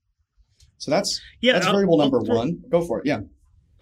So 0.78 0.90
that's 0.90 1.20
yeah, 1.42 1.54
that's 1.54 1.66
I'll, 1.66 1.72
variable 1.72 1.98
number 1.98 2.22
throw, 2.24 2.36
one. 2.36 2.62
Go 2.70 2.80
for 2.80 3.00
it. 3.00 3.06
Yeah. 3.06 3.20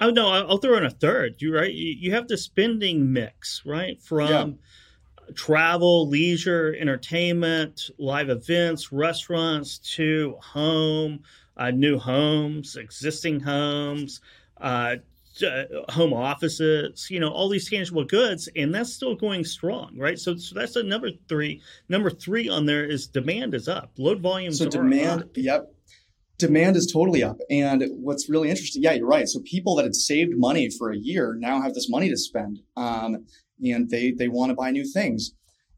Oh 0.01 0.11
no, 0.11 0.29
I'll 0.29 0.59
throw 0.59 0.77
in 0.77 0.85
a 0.85 0.91
third. 0.91 1.37
You 1.39 1.55
right. 1.55 1.73
You 1.73 2.13
have 2.13 2.27
the 2.27 2.37
spending 2.37 3.13
mix 3.13 3.63
right 3.65 4.03
from 4.03 4.29
yeah. 4.29 5.35
travel, 5.35 6.09
leisure, 6.09 6.75
entertainment, 6.79 7.91
live 7.99 8.31
events, 8.31 8.91
restaurants 8.91 9.79
to 9.95 10.37
home, 10.41 11.21
uh, 11.57 11.71
new 11.71 11.99
homes, 11.99 12.77
existing 12.77 13.41
homes, 13.41 14.21
uh, 14.61 14.97
uh, 15.43 15.65
home 15.91 16.13
offices, 16.13 17.09
you 17.11 17.21
know, 17.21 17.31
all 17.31 17.49
these 17.49 17.69
tangible 17.69 18.05
goods, 18.05 18.49
and 18.57 18.75
that's 18.75 18.93
still 18.93 19.15
going 19.15 19.45
strong, 19.45 19.97
right? 19.99 20.19
So, 20.19 20.37
so 20.37 20.55
that's 20.55 20.77
a 20.77 20.83
number 20.83 21.11
three. 21.29 21.63
Number 21.89 22.11
three 22.11 22.49
on 22.49 22.67
there 22.67 22.85
is 22.85 23.07
demand 23.07 23.55
is 23.55 23.69
up, 23.69 23.93
load 23.99 24.21
volumes. 24.21 24.59
So 24.59 24.69
demand, 24.69 25.31
yep, 25.35 25.73
demand 26.39 26.77
is 26.77 26.91
totally 26.93 27.23
up. 27.23 27.39
And 27.51 27.85
what's 27.91 28.29
really 28.29 28.51
interesting, 28.51 28.83
yeah, 28.83 28.93
you're 28.93 29.07
right. 29.07 29.29
So 29.29 29.41
people 29.45 29.77
that 29.77 29.85
had 29.85 29.95
saved 29.95 30.33
money 30.37 30.71
for 30.71 30.91
a 30.91 30.97
year 30.97 31.37
now 31.39 31.61
have 31.61 31.75
this 31.75 31.89
money 31.89 32.09
to 32.09 32.17
spend, 32.17 32.61
um, 32.77 33.27
and 33.63 33.91
they 33.91 34.13
they 34.13 34.29
want 34.29 34.51
to 34.51 34.55
buy 34.55 34.71
new 34.71 34.85
things. 34.85 35.33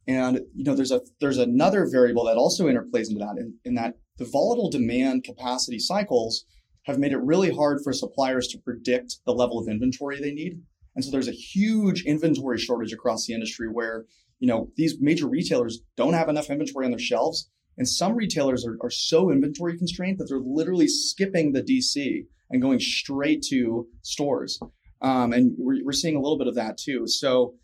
And 0.07 0.41
you 0.55 0.65
know, 0.65 0.75
there's 0.75 0.93
a 0.93 1.03
there's 1.21 1.38
another 1.38 1.87
variable 1.91 2.25
that 2.25 2.37
also 2.37 2.67
interplays 2.67 3.09
into 3.09 3.19
that, 3.19 3.37
in, 3.38 3.55
in 3.65 3.75
that 3.75 3.95
the 4.17 4.25
volatile 4.25 4.71
demand 4.71 5.25
capacity 5.25 5.79
cycles 5.79 6.45
have 6.88 6.99
made 6.99 7.12
it 7.12 7.18
really 7.18 7.54
hard 7.54 7.80
for 7.85 7.92
suppliers 7.92 8.49
to 8.49 8.59
predict 8.59 9.16
the 9.26 9.33
level 9.33 9.59
of 9.59 9.68
inventory 9.68 10.21
they 10.21 10.33
need. 10.33 10.61
And 10.97 11.04
so 11.04 11.11
there's 11.11 11.28
a 11.28 11.33
huge 11.33 12.04
inventory 12.04 12.59
shortage 12.59 12.92
across 12.92 13.26
the 13.26 13.35
industry 13.35 13.68
where, 13.68 14.07
you 14.40 14.49
know, 14.49 14.71
these 14.76 14.97
major 15.00 15.28
retailers 15.28 15.80
don't 15.97 16.14
have 16.14 16.28
enough 16.28 16.50
inventory 16.50 16.87
on 16.87 16.90
their 16.90 16.99
shelves. 16.99 17.50
And 17.76 17.87
some 17.87 18.16
retailers 18.16 18.66
are, 18.66 18.76
are 18.83 18.90
so 18.90 19.30
inventory 19.30 19.78
constrained 19.78 20.18
that 20.18 20.28
they're 20.28 20.40
literally 20.40 20.88
skipping 20.88 21.52
the 21.52 21.62
DC 21.62 22.26
and 22.50 22.62
going 22.62 22.80
straight 22.80 23.42
to 23.50 23.87
stores. 24.02 24.59
Um, 25.02 25.33
and 25.33 25.54
we're, 25.59 25.85
we're 25.85 25.92
seeing 25.92 26.16
a 26.16 26.21
little 26.21 26.38
bit 26.38 26.49
of 26.49 26.57
that 26.57 26.78
too. 26.78 27.07
So 27.07 27.54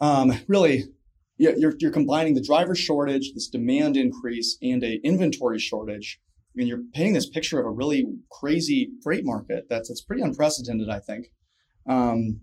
um, 0.00 0.32
really, 0.48 0.84
you're, 1.38 1.74
you're 1.78 1.92
combining 1.92 2.34
the 2.34 2.42
driver 2.42 2.74
shortage, 2.74 3.32
this 3.32 3.48
demand 3.48 3.96
increase, 3.96 4.58
and 4.60 4.82
a 4.82 5.00
inventory 5.04 5.58
shortage 5.58 6.20
and 6.56 6.68
you're 6.68 6.82
painting 6.92 7.14
this 7.14 7.28
picture 7.28 7.58
of 7.60 7.66
a 7.66 7.70
really 7.70 8.06
crazy 8.30 8.90
freight 9.02 9.24
market 9.24 9.66
that's 9.68 9.88
that's 9.88 10.02
pretty 10.02 10.22
unprecedented, 10.22 10.88
I 10.88 10.98
think. 10.98 11.30
Um, 11.86 12.40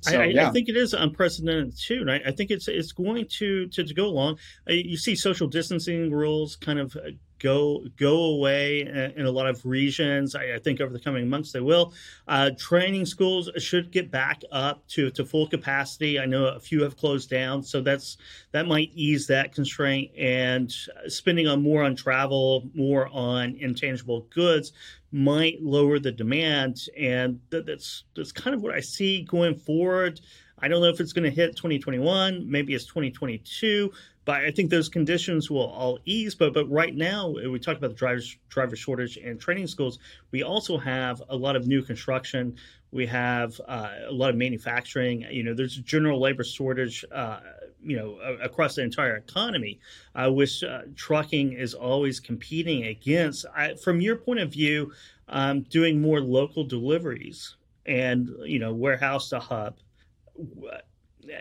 so, 0.00 0.20
I, 0.20 0.24
yeah. 0.24 0.48
I, 0.48 0.50
think 0.50 0.68
it 0.68 0.76
is 0.76 0.94
unprecedented 0.94 1.74
too, 1.78 2.04
I, 2.08 2.20
I, 2.26 2.32
think 2.32 2.50
it's 2.50 2.66
it's 2.66 2.90
going 2.90 3.26
to 3.38 3.68
to, 3.68 3.84
to 3.84 3.94
go 3.94 4.06
along. 4.06 4.38
You 4.66 4.96
see 4.96 5.14
social 5.14 5.46
distancing 5.46 6.10
rules 6.10 6.56
kind 6.56 6.80
of 6.80 6.96
uh, 6.96 7.10
go 7.42 7.84
go 7.96 8.24
away 8.24 8.80
in 8.80 9.26
a 9.26 9.30
lot 9.30 9.48
of 9.48 9.64
regions. 9.66 10.34
I, 10.34 10.54
I 10.54 10.58
think 10.58 10.80
over 10.80 10.92
the 10.92 11.00
coming 11.00 11.28
months 11.28 11.52
they 11.52 11.60
will. 11.60 11.92
Uh, 12.28 12.50
training 12.56 13.04
schools 13.04 13.50
should 13.58 13.90
get 13.90 14.10
back 14.10 14.42
up 14.52 14.86
to, 14.88 15.10
to 15.10 15.24
full 15.24 15.48
capacity. 15.48 16.20
I 16.20 16.26
know 16.26 16.46
a 16.46 16.60
few 16.60 16.82
have 16.82 16.96
closed 16.96 17.28
down, 17.28 17.62
so 17.62 17.80
that's 17.80 18.16
that 18.52 18.66
might 18.66 18.90
ease 18.94 19.26
that 19.26 19.52
constraint. 19.52 20.12
And 20.16 20.72
spending 21.08 21.48
on 21.48 21.62
more 21.62 21.82
on 21.82 21.96
travel, 21.96 22.70
more 22.74 23.08
on 23.12 23.56
intangible 23.58 24.26
goods 24.30 24.72
might 25.10 25.62
lower 25.62 25.98
the 25.98 26.12
demand, 26.12 26.78
and 26.98 27.40
that, 27.50 27.66
that's 27.66 28.04
that's 28.16 28.32
kind 28.32 28.54
of 28.54 28.62
what 28.62 28.74
I 28.74 28.80
see 28.80 29.22
going 29.22 29.56
forward. 29.56 30.20
I 30.62 30.68
don't 30.68 30.80
know 30.80 30.88
if 30.88 31.00
it's 31.00 31.12
going 31.12 31.24
to 31.24 31.30
hit 31.30 31.56
2021. 31.56 32.48
Maybe 32.48 32.72
it's 32.74 32.84
2022 32.86 33.92
but 34.24 34.44
I 34.44 34.50
think 34.50 34.70
those 34.70 34.88
conditions 34.88 35.50
will 35.50 35.66
all 35.66 35.98
ease. 36.04 36.34
But 36.34 36.54
but 36.54 36.70
right 36.70 36.94
now, 36.94 37.28
we 37.28 37.58
talk 37.58 37.76
about 37.76 37.90
the 37.90 37.96
drivers 37.96 38.36
driver 38.48 38.76
shortage 38.76 39.16
and 39.16 39.40
training 39.40 39.66
schools. 39.66 39.98
We 40.30 40.42
also 40.42 40.78
have 40.78 41.22
a 41.28 41.36
lot 41.36 41.56
of 41.56 41.66
new 41.66 41.82
construction. 41.82 42.56
We 42.92 43.06
have 43.06 43.60
uh, 43.66 43.90
a 44.08 44.12
lot 44.12 44.30
of 44.30 44.36
manufacturing. 44.36 45.22
You 45.30 45.42
know, 45.42 45.54
there's 45.54 45.78
a 45.78 45.82
general 45.82 46.20
labor 46.20 46.44
shortage. 46.44 47.04
Uh, 47.10 47.40
you 47.84 47.96
know, 47.96 48.16
across 48.40 48.76
the 48.76 48.82
entire 48.82 49.16
economy, 49.16 49.80
uh, 50.14 50.30
which 50.30 50.62
uh, 50.62 50.82
trucking 50.94 51.54
is 51.54 51.74
always 51.74 52.20
competing 52.20 52.84
against. 52.84 53.44
I, 53.56 53.74
from 53.74 54.00
your 54.00 54.14
point 54.14 54.38
of 54.38 54.52
view, 54.52 54.92
um, 55.28 55.62
doing 55.62 56.00
more 56.00 56.20
local 56.20 56.62
deliveries 56.62 57.56
and 57.84 58.30
you 58.44 58.60
know 58.60 58.72
warehouse 58.72 59.30
to 59.30 59.40
hub 59.40 59.74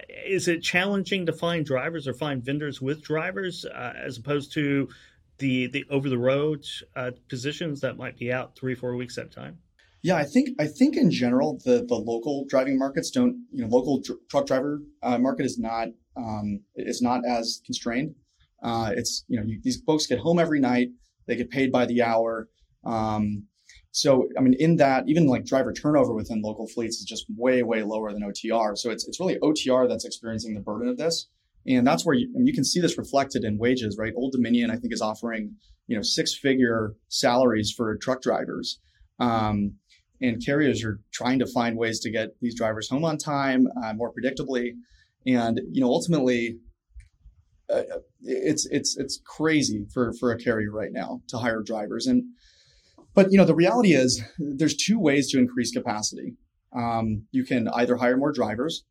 is 0.09 0.47
it 0.47 0.61
challenging 0.61 1.25
to 1.25 1.33
find 1.33 1.65
drivers 1.65 2.07
or 2.07 2.13
find 2.13 2.43
vendors 2.43 2.81
with 2.81 3.01
drivers 3.01 3.65
uh, 3.65 3.93
as 3.95 4.17
opposed 4.17 4.53
to 4.53 4.89
the 5.37 5.67
the 5.67 5.85
over 5.89 6.09
the 6.09 6.17
road 6.17 6.65
uh, 6.95 7.11
positions 7.29 7.81
that 7.81 7.97
might 7.97 8.17
be 8.17 8.31
out 8.31 8.55
three 8.55 8.75
four 8.75 8.95
weeks 8.95 9.17
at 9.17 9.27
a 9.27 9.29
time? 9.29 9.57
Yeah, 10.03 10.15
I 10.15 10.23
think 10.23 10.49
I 10.59 10.67
think 10.67 10.95
in 10.95 11.11
general 11.11 11.59
the 11.63 11.85
the 11.87 11.95
local 11.95 12.45
driving 12.47 12.77
markets 12.77 13.11
don't 13.11 13.45
you 13.51 13.63
know 13.63 13.67
local 13.67 13.99
dr- 14.01 14.19
truck 14.29 14.47
driver 14.47 14.81
uh, 15.03 15.17
market 15.17 15.45
is 15.45 15.57
not 15.59 15.89
um, 16.15 16.61
is 16.75 17.01
not 17.01 17.21
as 17.25 17.61
constrained. 17.65 18.15
Uh, 18.63 18.91
it's 18.95 19.23
you 19.27 19.39
know 19.39 19.45
you, 19.45 19.59
these 19.61 19.81
folks 19.81 20.07
get 20.07 20.19
home 20.19 20.39
every 20.39 20.59
night, 20.59 20.89
they 21.27 21.35
get 21.35 21.49
paid 21.49 21.71
by 21.71 21.85
the 21.85 22.01
hour. 22.01 22.47
Um, 22.83 23.43
so, 23.91 24.29
I 24.37 24.41
mean, 24.41 24.53
in 24.53 24.77
that, 24.77 25.03
even 25.07 25.27
like 25.27 25.45
driver 25.45 25.73
turnover 25.73 26.13
within 26.13 26.41
local 26.41 26.65
fleets 26.67 26.97
is 26.97 27.05
just 27.05 27.25
way, 27.35 27.61
way 27.61 27.83
lower 27.83 28.13
than 28.13 28.23
OTR. 28.23 28.77
So 28.77 28.89
it's, 28.89 29.05
it's 29.07 29.19
really 29.19 29.37
OTR 29.39 29.87
that's 29.89 30.05
experiencing 30.05 30.53
the 30.53 30.61
burden 30.61 30.87
of 30.87 30.97
this. 30.97 31.27
And 31.67 31.85
that's 31.85 32.05
where 32.05 32.15
you, 32.15 32.33
you 32.35 32.53
can 32.53 32.63
see 32.63 32.79
this 32.79 32.97
reflected 32.97 33.43
in 33.43 33.57
wages, 33.57 33.97
right? 33.99 34.13
Old 34.15 34.31
Dominion, 34.31 34.71
I 34.71 34.77
think, 34.77 34.93
is 34.93 35.01
offering, 35.01 35.55
you 35.87 35.95
know, 35.95 36.01
six 36.01 36.33
figure 36.33 36.95
salaries 37.09 37.73
for 37.75 37.97
truck 37.97 38.21
drivers. 38.21 38.79
Um, 39.19 39.73
and 40.21 40.43
carriers 40.43 40.83
are 40.85 40.99
trying 41.11 41.39
to 41.39 41.47
find 41.47 41.77
ways 41.77 41.99
to 41.99 42.11
get 42.11 42.29
these 42.41 42.55
drivers 42.55 42.89
home 42.89 43.03
on 43.03 43.17
time 43.17 43.67
uh, 43.83 43.93
more 43.93 44.13
predictably. 44.13 44.71
And, 45.27 45.59
you 45.69 45.81
know, 45.81 45.89
ultimately, 45.89 46.59
uh, 47.69 47.83
it's, 48.21 48.65
it's, 48.67 48.97
it's 48.97 49.19
crazy 49.25 49.85
for, 49.93 50.13
for 50.13 50.31
a 50.31 50.37
carrier 50.37 50.71
right 50.71 50.91
now 50.93 51.21
to 51.27 51.37
hire 51.37 51.61
drivers. 51.61 52.07
And, 52.07 52.23
but 53.13 53.31
you 53.31 53.37
know, 53.37 53.45
the 53.45 53.55
reality 53.55 53.93
is 53.93 54.23
there's 54.37 54.75
two 54.75 54.99
ways 54.99 55.29
to 55.31 55.39
increase 55.39 55.71
capacity. 55.71 56.35
Um, 56.75 57.25
you 57.31 57.43
can 57.43 57.67
either 57.69 57.97
hire 57.97 58.17
more 58.17 58.31
drivers, 58.31 58.85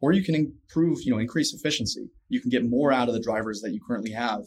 or 0.00 0.12
you 0.12 0.22
can 0.22 0.34
improve, 0.34 0.98
you 1.02 1.12
know, 1.12 1.18
increase 1.18 1.52
efficiency. 1.52 2.10
You 2.28 2.40
can 2.40 2.50
get 2.50 2.64
more 2.64 2.92
out 2.92 3.08
of 3.08 3.14
the 3.14 3.20
drivers 3.20 3.60
that 3.60 3.72
you 3.72 3.80
currently 3.86 4.12
have. 4.12 4.42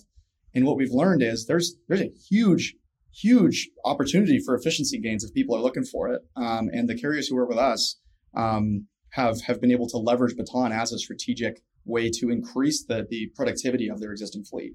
And 0.53 0.65
what 0.65 0.77
we've 0.77 0.91
learned 0.91 1.21
is 1.21 1.45
there's 1.45 1.75
there's 1.87 2.01
a 2.01 2.11
huge, 2.29 2.75
huge 3.13 3.69
opportunity 3.85 4.39
for 4.43 4.55
efficiency 4.55 4.99
gains 4.99 5.23
if 5.23 5.33
people 5.33 5.55
are 5.55 5.61
looking 5.61 5.85
for 5.85 6.09
it. 6.09 6.21
Um, 6.35 6.69
and 6.73 6.87
the 6.87 6.99
carriers 6.99 7.27
who 7.27 7.35
work 7.35 7.49
with 7.49 7.59
us 7.59 7.99
um, 8.35 8.87
have 9.11 9.41
have 9.41 9.61
been 9.61 9.71
able 9.71 9.87
to 9.89 9.97
leverage 9.97 10.35
Baton 10.35 10.71
as 10.71 10.91
a 10.91 10.99
strategic 10.99 11.61
way 11.85 12.09
to 12.09 12.29
increase 12.29 12.83
the 12.83 13.05
the 13.09 13.31
productivity 13.35 13.89
of 13.89 13.99
their 13.99 14.11
existing 14.11 14.43
fleet. 14.43 14.73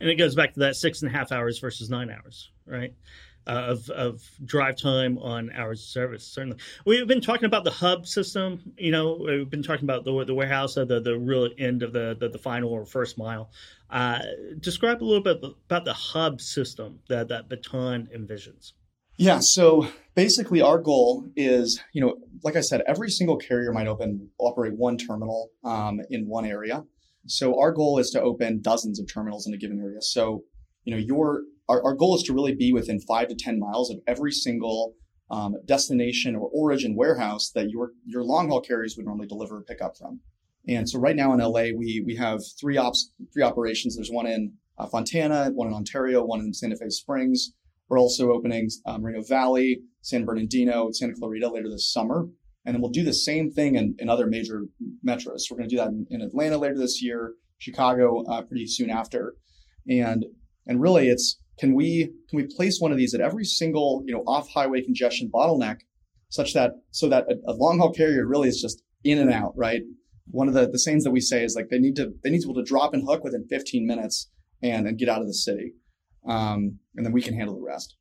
And 0.00 0.10
it 0.10 0.16
goes 0.16 0.34
back 0.34 0.52
to 0.54 0.60
that 0.60 0.76
six 0.76 1.02
and 1.02 1.10
a 1.10 1.16
half 1.16 1.32
hours 1.32 1.58
versus 1.58 1.88
nine 1.88 2.10
hours, 2.10 2.50
right? 2.66 2.92
Uh, 3.46 3.66
of, 3.68 3.90
of 3.90 4.22
drive 4.44 4.76
time 4.76 5.18
on 5.18 5.50
hours 5.52 5.80
of 5.80 5.86
service. 5.86 6.26
Certainly, 6.26 6.58
we've 6.86 7.06
been 7.06 7.20
talking 7.20 7.46
about 7.46 7.64
the 7.64 7.70
hub 7.70 8.06
system. 8.06 8.72
You 8.78 8.92
know, 8.92 9.20
we've 9.24 9.50
been 9.50 9.62
talking 9.62 9.84
about 9.84 10.04
the 10.04 10.24
the 10.24 10.34
warehouse 10.34 10.74
the 10.74 10.84
the 10.84 11.18
real 11.18 11.48
end 11.58 11.82
of 11.82 11.92
the 11.92 12.16
the, 12.18 12.28
the 12.28 12.38
final 12.38 12.70
or 12.70 12.84
first 12.86 13.18
mile. 13.18 13.50
Uh, 13.90 14.20
describe 14.60 15.02
a 15.02 15.04
little 15.04 15.22
bit 15.22 15.38
about 15.66 15.84
the 15.84 15.94
hub 15.94 16.40
system 16.40 17.00
that 17.08 17.28
that 17.28 17.48
Baton 17.48 18.08
envisions. 18.14 18.72
Yeah, 19.16 19.38
so 19.40 19.86
basically 20.16 20.60
our 20.60 20.78
goal 20.78 21.28
is, 21.36 21.80
you 21.92 22.00
know, 22.00 22.16
like 22.42 22.56
I 22.56 22.60
said, 22.60 22.82
every 22.86 23.10
single 23.10 23.36
carrier 23.36 23.72
might 23.72 23.86
open 23.86 24.30
operate 24.38 24.72
one 24.76 24.98
terminal 24.98 25.50
um, 25.62 26.00
in 26.10 26.26
one 26.26 26.44
area. 26.44 26.84
So 27.26 27.58
our 27.60 27.72
goal 27.72 27.98
is 27.98 28.10
to 28.10 28.20
open 28.20 28.60
dozens 28.60 28.98
of 28.98 29.06
terminals 29.06 29.46
in 29.46 29.54
a 29.54 29.56
given 29.56 29.80
area. 29.80 30.02
So, 30.02 30.42
you 30.84 30.92
know, 30.92 31.00
your 31.00 31.42
our, 31.68 31.82
our 31.84 31.94
goal 31.94 32.16
is 32.16 32.22
to 32.24 32.32
really 32.32 32.54
be 32.54 32.72
within 32.72 33.00
five 33.00 33.28
to 33.28 33.34
10 33.34 33.58
miles 33.58 33.90
of 33.90 33.98
every 34.06 34.32
single 34.32 34.94
um, 35.30 35.56
destination 35.64 36.36
or 36.36 36.50
origin 36.52 36.94
warehouse 36.96 37.50
that 37.54 37.70
your, 37.70 37.92
your 38.04 38.22
long 38.22 38.48
haul 38.48 38.60
carriers 38.60 38.96
would 38.96 39.06
normally 39.06 39.26
deliver 39.26 39.58
or 39.58 39.62
pick 39.62 39.80
up 39.80 39.96
from. 39.96 40.20
And 40.68 40.88
so 40.88 40.98
right 40.98 41.16
now 41.16 41.32
in 41.32 41.40
LA, 41.40 41.76
we, 41.76 42.02
we 42.06 42.16
have 42.16 42.40
three 42.58 42.76
ops, 42.76 43.12
three 43.32 43.42
operations. 43.42 43.96
There's 43.96 44.10
one 44.10 44.26
in 44.26 44.52
uh, 44.78 44.86
Fontana, 44.86 45.50
one 45.54 45.68
in 45.68 45.74
Ontario, 45.74 46.24
one 46.24 46.40
in 46.40 46.54
Santa 46.54 46.76
Fe 46.76 46.88
Springs. 46.88 47.52
We're 47.88 47.98
also 47.98 48.32
opening 48.32 48.68
um, 48.86 49.02
Moreno 49.02 49.22
Valley, 49.22 49.82
San 50.00 50.24
Bernardino, 50.24 50.90
Santa 50.90 51.14
Clarita 51.14 51.48
later 51.48 51.68
this 51.68 51.92
summer. 51.92 52.26
And 52.64 52.74
then 52.74 52.80
we'll 52.80 52.90
do 52.90 53.04
the 53.04 53.12
same 53.12 53.50
thing 53.50 53.74
in, 53.74 53.94
in 53.98 54.08
other 54.08 54.26
major 54.26 54.64
metros. 55.06 55.42
We're 55.50 55.58
going 55.58 55.68
to 55.68 55.76
do 55.76 55.82
that 55.82 55.88
in, 55.88 56.06
in, 56.10 56.22
Atlanta 56.22 56.56
later 56.56 56.78
this 56.78 57.02
year, 57.02 57.34
Chicago 57.58 58.24
uh, 58.24 58.40
pretty 58.42 58.66
soon 58.66 58.88
after. 58.88 59.34
And 59.86 60.24
and 60.66 60.80
really 60.80 61.08
it's 61.08 61.38
can 61.58 61.74
we 61.74 62.12
can 62.28 62.36
we 62.36 62.44
place 62.44 62.80
one 62.80 62.90
of 62.92 62.98
these 62.98 63.14
at 63.14 63.20
every 63.20 63.44
single 63.44 64.02
you 64.06 64.14
know 64.14 64.22
off 64.26 64.48
highway 64.50 64.82
congestion 64.82 65.30
bottleneck 65.32 65.80
such 66.28 66.52
that 66.54 66.72
so 66.90 67.08
that 67.08 67.26
a, 67.30 67.52
a 67.52 67.54
long 67.54 67.78
haul 67.78 67.92
carrier 67.92 68.26
really 68.26 68.48
is 68.48 68.60
just 68.60 68.82
in 69.04 69.18
and 69.18 69.30
out, 69.30 69.56
right? 69.56 69.82
One 70.30 70.48
of 70.48 70.54
the, 70.54 70.68
the 70.68 70.78
sayings 70.78 71.04
that 71.04 71.10
we 71.10 71.20
say 71.20 71.44
is 71.44 71.54
like 71.54 71.68
they 71.68 71.78
need 71.78 71.96
to 71.96 72.12
they 72.22 72.30
need 72.30 72.40
to 72.40 72.48
be 72.48 72.52
able 72.52 72.62
to 72.62 72.68
drop 72.68 72.94
and 72.94 73.04
hook 73.06 73.22
within 73.22 73.46
15 73.46 73.86
minutes 73.86 74.30
and, 74.62 74.86
and 74.88 74.98
get 74.98 75.08
out 75.08 75.20
of 75.20 75.26
the 75.26 75.34
city. 75.34 75.74
Um, 76.26 76.78
and 76.96 77.04
then 77.04 77.12
we 77.12 77.22
can 77.22 77.34
handle 77.34 77.54
the 77.54 77.62
rest. 77.62 77.96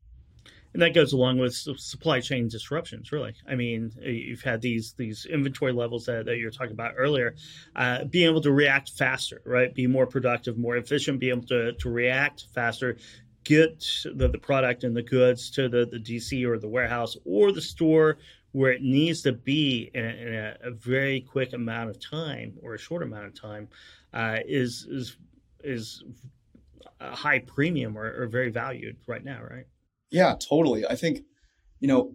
And 0.74 0.82
that 0.82 0.96
goes 0.96 1.14
along 1.14 1.38
with 1.38 1.54
supply 1.54 2.20
chain 2.20 2.48
disruptions, 2.48 3.12
really. 3.12 3.36
I 3.48 3.54
mean, 3.54 3.92
you've 4.02 4.42
had 4.42 4.62
these 4.62 4.96
these 4.98 5.28
inventory 5.32 5.72
levels 5.72 6.06
that, 6.06 6.26
that 6.26 6.38
you 6.38 6.46
were 6.46 6.52
talking 6.52 6.72
about 6.72 6.94
earlier. 6.98 7.36
Uh, 7.76 8.06
being 8.06 8.28
able 8.28 8.42
to 8.42 8.52
react 8.52 8.90
faster, 8.90 9.42
right? 9.46 9.72
Be 9.72 9.86
more 9.86 10.08
productive, 10.08 10.58
more 10.58 10.76
efficient, 10.78 11.20
be 11.20 11.30
able 11.30 11.46
to, 11.48 11.74
to 11.74 11.90
react 11.90 12.46
faster, 12.56 12.98
get 13.44 13.84
the, 14.16 14.28
the 14.28 14.38
product 14.38 14.84
and 14.84 14.96
the 14.96 15.02
goods 15.02 15.50
to 15.52 15.70
the, 15.70 15.86
the 15.86 16.00
DC 16.00 16.46
or 16.46 16.58
the 16.58 16.68
warehouse 16.68 17.18
or 17.26 17.52
the 17.52 17.62
store 17.62 18.18
where 18.52 18.72
it 18.72 18.84
needs 18.84 19.22
to 19.24 19.32
be 19.32 19.90
in 19.94 20.06
a, 20.06 20.08
in 20.08 20.34
a, 20.34 20.58
a 20.64 20.72
very 20.72 21.22
quick 21.22 21.54
amount 21.54 21.90
of 21.90 22.00
time 22.00 22.54
or 22.62 22.76
a 22.76 22.80
short 22.80 23.02
amount 23.02 23.26
of 23.26 23.40
time 23.40 23.68
uh, 24.14 24.38
is 24.48 24.86
is 24.90 25.18
is 25.64 26.04
a 27.00 27.16
high 27.16 27.40
premium 27.40 27.98
or, 27.98 28.24
or 28.24 28.28
very 28.28 28.50
valued 28.50 28.98
right 29.08 29.24
now, 29.24 29.42
right? 29.50 29.66
Yeah, 30.12 30.36
totally. 30.36 30.86
I 30.86 30.96
think, 30.96 31.22
you 31.80 31.88
know, 31.88 32.14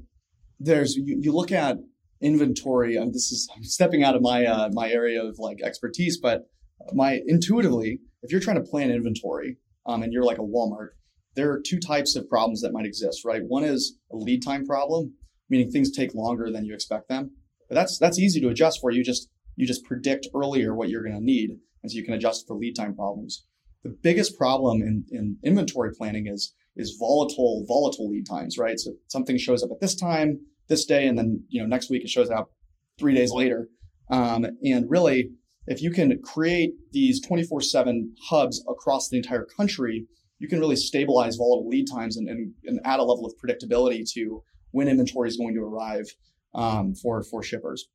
there's 0.61 0.97
you, 0.97 1.19
you 1.21 1.33
look 1.33 1.53
at 1.53 1.79
inventory. 2.21 2.97
and 2.97 3.13
this 3.13 3.33
is 3.33 3.49
I'm 3.55 3.65
stepping 3.65 4.03
out 4.03 4.15
of 4.15 4.23
my 4.23 4.45
uh, 4.47 4.71
my 4.73 4.91
area 4.91 5.23
of 5.23 5.39
like 5.39 5.61
expertise, 5.63 6.19
but 6.19 6.49
my 6.93 7.21
intuitively, 7.27 8.01
if 8.23 8.31
you're 8.31 8.41
trying 8.41 8.63
to 8.63 8.69
plan 8.71 8.91
inventory, 8.91 9.57
um, 9.87 10.03
and 10.03 10.13
you're 10.13 10.25
like 10.25 10.39
a 10.39 10.43
Walmart, 10.43 10.91
there 11.39 11.53
are 11.53 11.61
two 11.65 11.79
types 11.79 12.17
of 12.17 12.29
problems 12.29 12.63
that 12.63 12.73
might 12.73 12.85
exist, 12.85 13.25
right? 13.25 13.43
One 13.47 13.63
is 13.63 13.97
a 14.13 14.17
lead 14.17 14.43
time 14.45 14.67
problem, 14.67 15.15
meaning 15.49 15.71
things 15.71 15.93
take 15.93 16.13
longer 16.13 16.51
than 16.51 16.65
you 16.65 16.75
expect 16.75 17.09
them. 17.09 17.31
But 17.69 17.77
that's 17.77 17.97
that's 17.97 18.19
easy 18.19 18.41
to 18.41 18.49
adjust 18.49 18.81
for. 18.81 18.91
You 18.91 19.05
just 19.05 19.29
you 19.55 19.65
just 19.65 19.85
predict 19.85 20.27
earlier 20.35 20.75
what 20.75 20.89
you're 20.89 21.05
going 21.05 21.15
to 21.15 21.25
need, 21.25 21.51
and 21.83 21.93
so 21.93 21.97
you 21.97 22.05
can 22.05 22.15
adjust 22.15 22.49
for 22.49 22.57
lead 22.57 22.75
time 22.75 22.93
problems. 22.97 23.47
The 23.85 23.97
biggest 24.03 24.37
problem 24.37 24.83
in, 24.83 25.05
in 25.11 25.37
inventory 25.45 25.93
planning 25.97 26.27
is 26.27 26.55
is 26.75 26.97
volatile 26.99 27.65
volatile 27.69 28.11
lead 28.11 28.27
times, 28.27 28.59
right? 28.59 28.81
So 28.81 28.95
something 29.07 29.39
shows 29.39 29.63
up 29.63 29.71
at 29.71 29.81
this 29.81 29.95
time, 29.95 30.41
this 30.69 30.85
day, 30.87 31.07
and 31.07 31.17
then 31.17 31.45
you 31.49 31.63
know 31.63 31.69
next 31.69 31.89
week 31.89 32.03
it 32.03 32.11
shows 32.11 32.31
up 32.31 32.51
three 32.99 33.15
days 33.15 33.31
later. 33.31 33.69
Um, 34.11 34.45
and 34.65 34.91
really, 34.91 35.31
if 35.69 35.83
you 35.83 35.93
can 35.93 36.21
create 36.21 36.73
these 36.91 37.25
24/7 37.25 38.15
hubs 38.29 38.65
across 38.69 39.09
the 39.09 39.19
entire 39.19 39.47
country, 39.57 40.09
you 40.39 40.49
can 40.49 40.61
really 40.61 40.77
stabilize 40.77 41.37
volatile 41.37 41.69
lead 41.69 41.87
times 41.91 42.17
and, 42.17 42.29
and, 42.29 42.55
and 42.65 42.81
add 42.85 43.01
a 43.01 43.03
level 43.03 43.27
of 43.27 43.35
predictability 43.37 44.09
to 44.13 44.43
when 44.71 44.89
inventory 44.89 45.29
is 45.29 45.37
going 45.37 45.55
to 45.55 45.61
arrive 45.61 46.07
um, 46.55 46.95
for 46.95 47.23
for 47.23 47.43
shippers. 47.43 47.89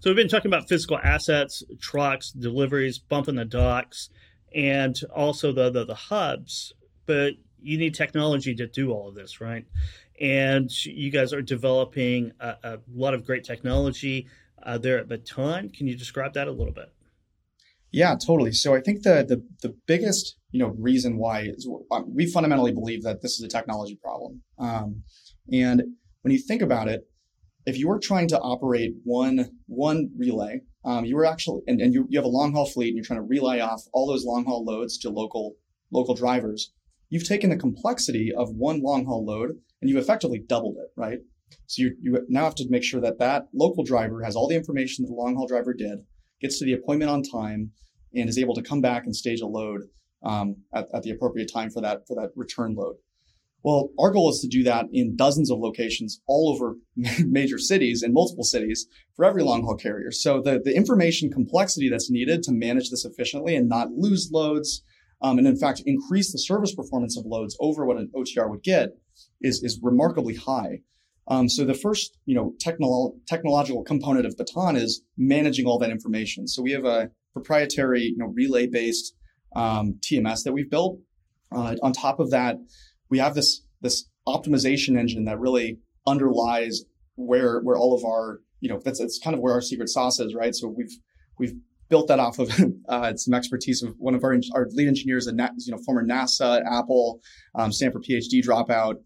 So 0.00 0.10
we've 0.10 0.16
been 0.16 0.28
talking 0.28 0.50
about 0.50 0.68
physical 0.68 0.98
assets, 0.98 1.64
trucks, 1.80 2.30
deliveries, 2.30 2.98
bumping 2.98 3.34
the 3.34 3.44
docks 3.44 4.10
and 4.54 4.98
also 5.14 5.52
the, 5.52 5.70
the, 5.70 5.84
the 5.84 5.94
hubs. 5.94 6.72
But 7.04 7.34
you 7.60 7.78
need 7.78 7.94
technology 7.94 8.54
to 8.54 8.66
do 8.66 8.92
all 8.92 9.08
of 9.08 9.16
this, 9.16 9.40
right? 9.40 9.66
And 10.20 10.70
you 10.84 11.10
guys 11.10 11.32
are 11.32 11.42
developing 11.42 12.32
a, 12.38 12.56
a 12.62 12.78
lot 12.94 13.14
of 13.14 13.24
great 13.24 13.44
technology 13.44 14.28
uh, 14.62 14.78
there 14.78 14.98
at 14.98 15.08
Baton. 15.08 15.70
Can 15.70 15.88
you 15.88 15.96
describe 15.96 16.34
that 16.34 16.48
a 16.48 16.52
little 16.52 16.72
bit? 16.72 16.92
Yeah, 17.90 18.14
totally. 18.14 18.52
So 18.52 18.74
I 18.74 18.80
think 18.80 19.02
the 19.02 19.24
the, 19.26 19.44
the 19.62 19.74
biggest 19.86 20.36
you 20.50 20.60
know 20.60 20.74
reason 20.78 21.18
why 21.18 21.50
um, 21.90 22.14
we 22.14 22.26
fundamentally 22.26 22.72
believe 22.72 23.02
that 23.02 23.22
this 23.22 23.38
is 23.38 23.42
a 23.42 23.48
technology 23.48 23.98
problem. 24.02 24.42
Um, 24.58 25.02
and 25.52 25.82
when 26.22 26.32
you 26.32 26.38
think 26.38 26.62
about 26.62 26.88
it, 26.88 27.08
if 27.68 27.76
you 27.76 27.88
were 27.88 27.98
trying 27.98 28.28
to 28.28 28.38
operate 28.40 28.94
one 29.04 29.50
one 29.66 30.10
relay 30.16 30.60
um, 30.84 31.04
you 31.04 31.16
were 31.16 31.26
actually 31.26 31.62
and, 31.66 31.80
and 31.80 31.92
you, 31.92 32.06
you 32.08 32.18
have 32.18 32.24
a 32.24 32.28
long 32.28 32.52
haul 32.52 32.66
fleet 32.66 32.88
and 32.88 32.96
you're 32.96 33.04
trying 33.04 33.20
to 33.20 33.26
relay 33.26 33.60
off 33.60 33.82
all 33.92 34.06
those 34.06 34.24
long 34.24 34.44
haul 34.46 34.64
loads 34.64 34.96
to 34.98 35.10
local 35.10 35.56
local 35.92 36.14
drivers 36.14 36.72
you've 37.10 37.28
taken 37.28 37.50
the 37.50 37.56
complexity 37.56 38.32
of 38.34 38.48
one 38.50 38.80
long 38.82 39.04
haul 39.04 39.24
load 39.24 39.50
and 39.80 39.90
you've 39.90 40.02
effectively 40.02 40.38
doubled 40.38 40.76
it 40.78 40.88
right 40.96 41.18
so 41.66 41.82
you, 41.82 41.96
you 42.00 42.26
now 42.28 42.44
have 42.44 42.54
to 42.54 42.66
make 42.70 42.84
sure 42.84 43.00
that 43.00 43.18
that 43.18 43.48
local 43.54 43.84
driver 43.84 44.22
has 44.22 44.34
all 44.34 44.48
the 44.48 44.56
information 44.56 45.04
that 45.04 45.08
the 45.08 45.14
long 45.14 45.36
haul 45.36 45.46
driver 45.46 45.74
did 45.74 45.98
gets 46.40 46.58
to 46.58 46.64
the 46.64 46.72
appointment 46.72 47.10
on 47.10 47.22
time 47.22 47.70
and 48.14 48.28
is 48.28 48.38
able 48.38 48.54
to 48.54 48.62
come 48.62 48.80
back 48.80 49.04
and 49.04 49.14
stage 49.14 49.40
a 49.40 49.46
load 49.46 49.82
um, 50.22 50.56
at, 50.74 50.86
at 50.94 51.02
the 51.02 51.10
appropriate 51.10 51.50
time 51.52 51.70
for 51.70 51.80
that 51.80 52.06
for 52.06 52.14
that 52.14 52.30
return 52.34 52.74
load 52.74 52.96
well, 53.64 53.90
our 53.98 54.10
goal 54.10 54.30
is 54.30 54.40
to 54.40 54.48
do 54.48 54.62
that 54.64 54.86
in 54.92 55.16
dozens 55.16 55.50
of 55.50 55.58
locations 55.58 56.20
all 56.26 56.50
over 56.50 56.76
major 57.26 57.58
cities 57.58 58.02
and 58.02 58.14
multiple 58.14 58.44
cities 58.44 58.86
for 59.16 59.24
every 59.24 59.42
long 59.42 59.62
haul 59.62 59.76
carrier. 59.76 60.12
So 60.12 60.40
the, 60.40 60.60
the 60.64 60.74
information 60.74 61.30
complexity 61.30 61.88
that's 61.88 62.10
needed 62.10 62.42
to 62.44 62.52
manage 62.52 62.90
this 62.90 63.04
efficiently 63.04 63.56
and 63.56 63.68
not 63.68 63.90
lose 63.90 64.30
loads, 64.32 64.82
um, 65.20 65.38
and 65.38 65.46
in 65.46 65.58
fact 65.58 65.82
increase 65.84 66.30
the 66.30 66.38
service 66.38 66.74
performance 66.74 67.18
of 67.18 67.26
loads 67.26 67.56
over 67.60 67.84
what 67.84 67.98
an 67.98 68.10
OTR 68.14 68.48
would 68.48 68.62
get 68.62 68.90
is, 69.40 69.62
is 69.62 69.80
remarkably 69.82 70.36
high. 70.36 70.80
Um, 71.26 71.48
so 71.48 71.64
the 71.64 71.74
first, 71.74 72.16
you 72.24 72.34
know, 72.34 72.54
technolo- 72.64 73.16
technological 73.26 73.82
component 73.82 74.24
of 74.24 74.36
Baton 74.36 74.76
is 74.76 75.02
managing 75.18 75.66
all 75.66 75.78
that 75.80 75.90
information. 75.90 76.46
So 76.46 76.62
we 76.62 76.72
have 76.72 76.86
a 76.86 77.10
proprietary, 77.34 78.02
you 78.02 78.16
know, 78.16 78.32
relay-based 78.34 79.14
um, 79.54 79.98
TMS 80.00 80.44
that 80.44 80.52
we've 80.52 80.70
built. 80.70 80.98
Uh, 81.50 81.76
on 81.82 81.92
top 81.92 82.20
of 82.20 82.30
that, 82.30 82.56
we 83.10 83.18
have 83.18 83.34
this 83.34 83.62
this 83.80 84.08
optimization 84.26 84.98
engine 84.98 85.24
that 85.24 85.38
really 85.38 85.78
underlies 86.06 86.84
where 87.16 87.60
where 87.60 87.76
all 87.76 87.94
of 87.94 88.04
our 88.04 88.40
you 88.60 88.68
know 88.68 88.80
that's 88.84 89.00
it's 89.00 89.18
kind 89.22 89.34
of 89.34 89.40
where 89.40 89.54
our 89.54 89.60
secret 89.60 89.88
sauce 89.88 90.20
is, 90.20 90.34
right? 90.34 90.54
So 90.54 90.68
we've 90.68 90.96
we've 91.38 91.54
built 91.88 92.08
that 92.08 92.18
off 92.18 92.38
of 92.38 92.50
uh, 92.88 93.14
some 93.16 93.34
expertise 93.34 93.82
of 93.82 93.94
one 93.98 94.14
of 94.14 94.24
our 94.24 94.36
our 94.54 94.66
lead 94.70 94.88
engineers, 94.88 95.26
a 95.26 95.32
you 95.32 95.72
know 95.72 95.78
former 95.84 96.04
NASA, 96.04 96.62
Apple, 96.70 97.20
um, 97.54 97.72
Stanford 97.72 98.04
PhD 98.04 98.42
dropout, 98.44 98.96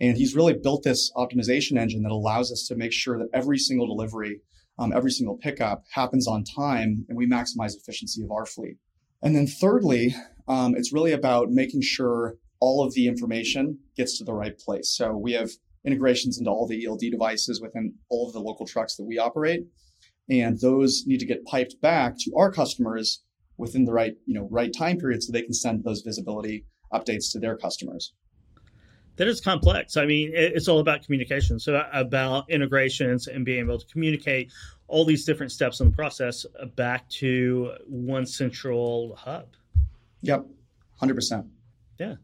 and 0.00 0.16
he's 0.16 0.34
really 0.34 0.54
built 0.54 0.82
this 0.82 1.10
optimization 1.16 1.78
engine 1.78 2.02
that 2.02 2.12
allows 2.12 2.52
us 2.52 2.66
to 2.68 2.76
make 2.76 2.92
sure 2.92 3.18
that 3.18 3.28
every 3.32 3.58
single 3.58 3.86
delivery, 3.86 4.40
um, 4.78 4.92
every 4.92 5.10
single 5.10 5.36
pickup 5.36 5.84
happens 5.92 6.28
on 6.28 6.44
time, 6.44 7.04
and 7.08 7.16
we 7.16 7.26
maximize 7.26 7.76
efficiency 7.76 8.22
of 8.22 8.30
our 8.30 8.46
fleet. 8.46 8.76
And 9.26 9.34
then 9.34 9.48
thirdly, 9.48 10.14
um, 10.46 10.76
it's 10.76 10.92
really 10.92 11.10
about 11.10 11.50
making 11.50 11.82
sure 11.82 12.36
all 12.60 12.86
of 12.86 12.94
the 12.94 13.08
information 13.08 13.80
gets 13.96 14.16
to 14.18 14.24
the 14.24 14.32
right 14.32 14.56
place. 14.56 14.96
So 14.96 15.16
we 15.16 15.32
have 15.32 15.50
integrations 15.84 16.38
into 16.38 16.48
all 16.48 16.64
the 16.68 16.86
ELD 16.86 17.00
devices 17.10 17.60
within 17.60 17.94
all 18.08 18.28
of 18.28 18.34
the 18.34 18.40
local 18.40 18.68
trucks 18.68 18.94
that 18.94 19.04
we 19.04 19.18
operate. 19.18 19.64
And 20.30 20.60
those 20.60 21.02
need 21.08 21.18
to 21.18 21.26
get 21.26 21.44
piped 21.44 21.80
back 21.80 22.14
to 22.20 22.36
our 22.36 22.52
customers 22.52 23.24
within 23.56 23.84
the 23.84 23.92
right, 23.92 24.14
you 24.26 24.34
know, 24.34 24.46
right 24.48 24.72
time 24.72 24.96
period 24.96 25.24
so 25.24 25.32
they 25.32 25.42
can 25.42 25.54
send 25.54 25.82
those 25.82 26.02
visibility 26.02 26.64
updates 26.94 27.32
to 27.32 27.40
their 27.40 27.56
customers. 27.56 28.12
That 29.16 29.26
is 29.26 29.40
complex. 29.40 29.96
I 29.96 30.06
mean, 30.06 30.30
it's 30.34 30.68
all 30.68 30.78
about 30.78 31.02
communication. 31.02 31.58
So 31.58 31.82
about 31.92 32.48
integrations 32.48 33.26
and 33.26 33.44
being 33.44 33.58
able 33.58 33.80
to 33.80 33.86
communicate 33.86 34.52
all 34.88 35.04
these 35.04 35.24
different 35.24 35.52
steps 35.52 35.80
in 35.80 35.90
the 35.90 35.96
process 35.96 36.46
back 36.74 37.08
to 37.08 37.72
one 37.86 38.26
central 38.26 39.16
hub. 39.16 39.48
Yep, 40.22 40.46
hundred 40.96 41.14
percent. 41.14 41.46
Yeah. 41.98 42.16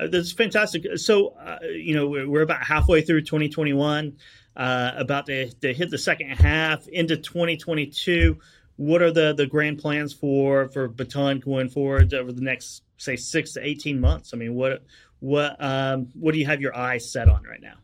Uh, 0.00 0.06
that's 0.08 0.32
fantastic. 0.32 0.86
So, 0.96 1.28
uh, 1.28 1.58
you 1.62 1.94
know, 1.94 2.08
we're, 2.08 2.28
we're, 2.28 2.42
about 2.42 2.62
halfway 2.62 3.02
through 3.02 3.22
2021, 3.22 4.16
uh, 4.56 4.92
about 4.96 5.26
to, 5.26 5.50
to, 5.60 5.74
hit 5.74 5.90
the 5.90 5.98
second 5.98 6.28
half 6.28 6.88
into 6.88 7.16
2022. 7.16 8.38
What 8.76 9.02
are 9.02 9.10
the, 9.10 9.34
the 9.34 9.46
grand 9.46 9.78
plans 9.78 10.14
for 10.14 10.68
for 10.68 10.88
Baton 10.88 11.40
going 11.40 11.68
forward 11.68 12.14
over 12.14 12.32
the 12.32 12.40
next, 12.40 12.82
say, 12.96 13.16
six 13.16 13.52
to 13.52 13.66
18 13.66 14.00
months? 14.00 14.32
I 14.32 14.38
mean, 14.38 14.54
what 14.54 14.82
what 15.18 15.56
um, 15.62 16.08
what 16.14 16.32
do 16.32 16.38
you 16.38 16.46
have 16.46 16.62
your 16.62 16.74
eyes 16.74 17.12
set 17.12 17.28
on 17.28 17.42
right 17.44 17.60
now? 17.60 17.74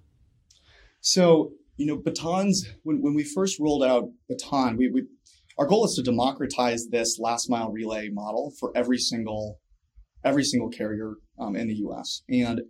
So, 1.02 1.52
you 1.76 1.86
know, 1.86 1.96
Batons, 1.96 2.66
when, 2.82 3.02
when 3.02 3.14
we 3.14 3.24
first 3.24 3.58
rolled 3.60 3.84
out 3.84 4.08
Baton, 4.28 4.76
we, 4.76 4.88
we 4.88 5.04
our 5.58 5.66
goal 5.66 5.86
is 5.86 5.94
to 5.94 6.02
democratize 6.02 6.88
this 6.90 7.18
last 7.18 7.48
mile 7.48 7.70
relay 7.70 8.10
model 8.10 8.52
for 8.58 8.72
every 8.74 8.98
single 8.98 9.58
every 10.24 10.44
single 10.44 10.68
carrier 10.68 11.14
um, 11.38 11.56
in 11.56 11.68
the 11.68 11.76
U.S. 11.76 12.22
And 12.28 12.62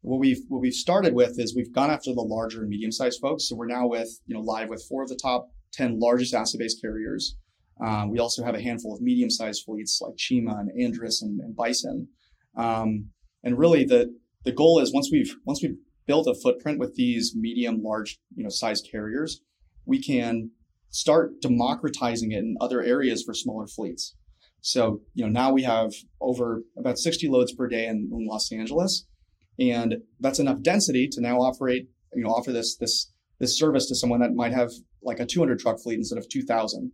what 0.00 0.18
we've 0.18 0.40
what 0.48 0.60
we've 0.60 0.72
started 0.72 1.14
with 1.14 1.38
is 1.38 1.54
we've 1.54 1.72
gone 1.72 1.90
after 1.90 2.12
the 2.12 2.22
larger 2.22 2.60
and 2.60 2.68
medium 2.68 2.92
sized 2.92 3.20
folks. 3.20 3.48
So 3.48 3.56
we're 3.56 3.66
now 3.66 3.86
with 3.86 4.08
you 4.26 4.34
know 4.34 4.40
live 4.40 4.68
with 4.68 4.84
four 4.88 5.02
of 5.02 5.08
the 5.08 5.18
top 5.20 5.48
ten 5.72 5.98
largest 5.98 6.34
asset 6.34 6.58
based 6.58 6.80
carriers. 6.80 7.36
Um, 7.84 8.10
we 8.10 8.18
also 8.18 8.44
have 8.44 8.54
a 8.54 8.62
handful 8.62 8.94
of 8.94 9.00
medium 9.00 9.30
sized 9.30 9.64
fleets 9.64 10.00
like 10.00 10.14
Chima 10.16 10.58
and 10.60 10.70
Andrus 10.80 11.22
and, 11.22 11.40
and 11.40 11.56
Bison. 11.56 12.08
Um, 12.56 13.10
and 13.42 13.58
really 13.58 13.84
the 13.84 14.14
the 14.44 14.52
goal 14.52 14.80
is 14.80 14.92
once 14.92 15.10
we've 15.12 15.34
once 15.44 15.62
we've 15.62 15.76
built 16.06 16.26
a 16.26 16.34
footprint 16.34 16.78
with 16.78 16.94
these 16.94 17.34
medium, 17.36 17.82
large, 17.82 18.18
you 18.34 18.42
know, 18.42 18.50
size 18.50 18.80
carriers, 18.80 19.40
we 19.84 20.02
can 20.02 20.50
start 20.90 21.40
democratizing 21.40 22.32
it 22.32 22.38
in 22.38 22.56
other 22.60 22.82
areas 22.82 23.22
for 23.22 23.34
smaller 23.34 23.66
fleets. 23.66 24.14
So, 24.60 25.00
you 25.14 25.24
know, 25.24 25.30
now 25.30 25.52
we 25.52 25.62
have 25.64 25.92
over 26.20 26.62
about 26.78 26.98
60 26.98 27.28
loads 27.28 27.52
per 27.52 27.66
day 27.66 27.86
in, 27.86 28.10
in 28.12 28.26
Los 28.28 28.52
Angeles, 28.52 29.06
and 29.58 29.96
that's 30.20 30.38
enough 30.38 30.62
density 30.62 31.08
to 31.12 31.20
now 31.20 31.38
operate, 31.38 31.88
you 32.14 32.22
know, 32.22 32.30
offer 32.30 32.52
this 32.52 32.76
this 32.76 33.12
this 33.40 33.58
service 33.58 33.88
to 33.88 33.96
someone 33.96 34.20
that 34.20 34.34
might 34.34 34.52
have 34.52 34.70
like 35.02 35.18
a 35.18 35.26
200 35.26 35.58
truck 35.58 35.80
fleet 35.82 35.96
instead 35.96 36.18
of 36.18 36.28
2,000. 36.28 36.92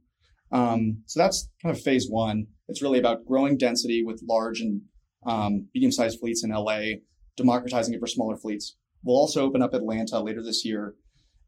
Um, 0.50 1.02
so 1.04 1.20
that's 1.20 1.50
kind 1.62 1.76
of 1.76 1.82
phase 1.82 2.06
one. 2.08 2.46
It's 2.68 2.80
really 2.80 2.98
about 2.98 3.26
growing 3.26 3.58
density 3.58 4.02
with 4.02 4.22
large 4.26 4.60
and 4.60 4.80
um, 5.26 5.68
medium-sized 5.74 6.18
fleets 6.18 6.42
in 6.42 6.50
LA, 6.50 7.00
democratizing 7.36 7.92
it 7.92 8.00
for 8.00 8.06
smaller 8.06 8.36
fleets. 8.36 8.76
We'll 9.04 9.16
also 9.16 9.44
open 9.44 9.62
up 9.62 9.74
Atlanta 9.74 10.20
later 10.20 10.42
this 10.42 10.64
year, 10.64 10.94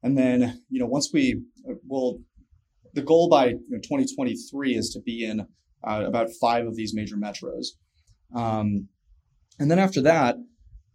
and 0.02 0.16
then 0.16 0.62
you 0.70 0.80
know 0.80 0.86
once 0.86 1.10
we 1.12 1.42
will, 1.86 2.20
the 2.94 3.02
goal 3.02 3.28
by 3.28 3.46
you 3.48 3.60
know, 3.68 3.78
2023 3.78 4.74
is 4.74 4.90
to 4.90 5.00
be 5.00 5.24
in 5.24 5.40
uh, 5.40 6.04
about 6.06 6.28
five 6.40 6.66
of 6.66 6.76
these 6.76 6.94
major 6.94 7.16
metros, 7.16 7.66
um, 8.34 8.88
and 9.58 9.70
then 9.70 9.78
after 9.78 10.00
that, 10.02 10.36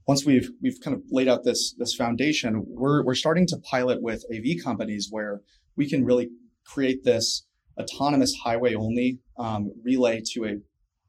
once 0.07 0.25
we've 0.25 0.49
we've 0.61 0.79
kind 0.83 0.95
of 0.95 1.03
laid 1.11 1.27
out 1.27 1.43
this 1.43 1.75
this 1.77 1.95
foundation, 1.95 2.63
we're 2.67 3.03
we're 3.03 3.15
starting 3.15 3.47
to 3.47 3.57
pilot 3.57 4.01
with 4.01 4.23
AV 4.33 4.63
companies 4.63 5.07
where 5.09 5.41
we 5.75 5.89
can 5.89 6.05
really 6.05 6.29
create 6.65 7.03
this 7.03 7.45
autonomous 7.77 8.33
highway 8.43 8.73
only 8.73 9.19
um, 9.37 9.71
relay 9.83 10.21
to 10.33 10.45
a 10.45 10.55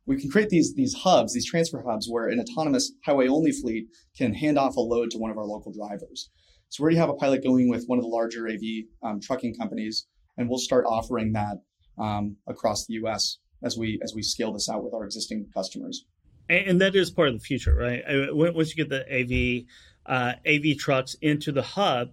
we 0.07 0.21
can 0.21 0.31
create 0.31 0.49
these 0.49 0.75
these 0.75 0.95
hubs, 0.95 1.35
these 1.35 1.49
transfer 1.49 1.83
hubs, 1.87 2.09
where 2.09 2.29
an 2.29 2.41
autonomous 2.41 2.93
highway 3.05 3.29
only 3.29 3.53
fleet 3.53 3.89
can 4.17 4.33
hand 4.33 4.59
off 4.59 4.77
a 4.77 4.81
load 4.81 5.11
to 5.11 5.19
one 5.19 5.31
of 5.31 5.39
our 5.39 5.45
local 5.45 5.73
drivers. 5.73 6.31
So 6.69 6.83
we 6.83 6.85
already 6.85 6.97
have 6.99 7.11
a 7.11 7.15
pilot 7.15 7.43
going 7.43 7.69
with 7.69 7.85
one 7.87 7.99
of 7.99 8.05
the 8.05 8.09
larger 8.09 8.49
AV 8.49 8.87
um, 9.03 9.21
trucking 9.21 9.55
companies, 9.55 10.07
and 10.37 10.49
we'll 10.49 10.59
start 10.59 10.85
offering 10.87 11.33
that 11.33 11.59
um, 11.99 12.37
across 12.47 12.87
the 12.87 12.95
U.S. 12.95 13.39
as 13.63 13.77
we 13.77 14.01
as 14.03 14.15
we 14.15 14.23
scale 14.23 14.53
this 14.53 14.69
out 14.69 14.85
with 14.85 14.95
our 14.95 15.05
existing 15.05 15.47
customers. 15.55 16.05
And 16.49 16.81
that 16.81 16.95
is 16.95 17.11
part 17.11 17.29
of 17.29 17.35
the 17.35 17.41
future, 17.41 17.75
right? 17.75 18.03
Once 18.33 18.75
you 18.75 18.85
get 18.85 18.89
the 18.89 19.03
AV 19.13 19.65
uh, 20.07 20.35
AV 20.47 20.79
trucks 20.79 21.17
into 21.21 21.51
the 21.51 21.63
hub, 21.63 22.11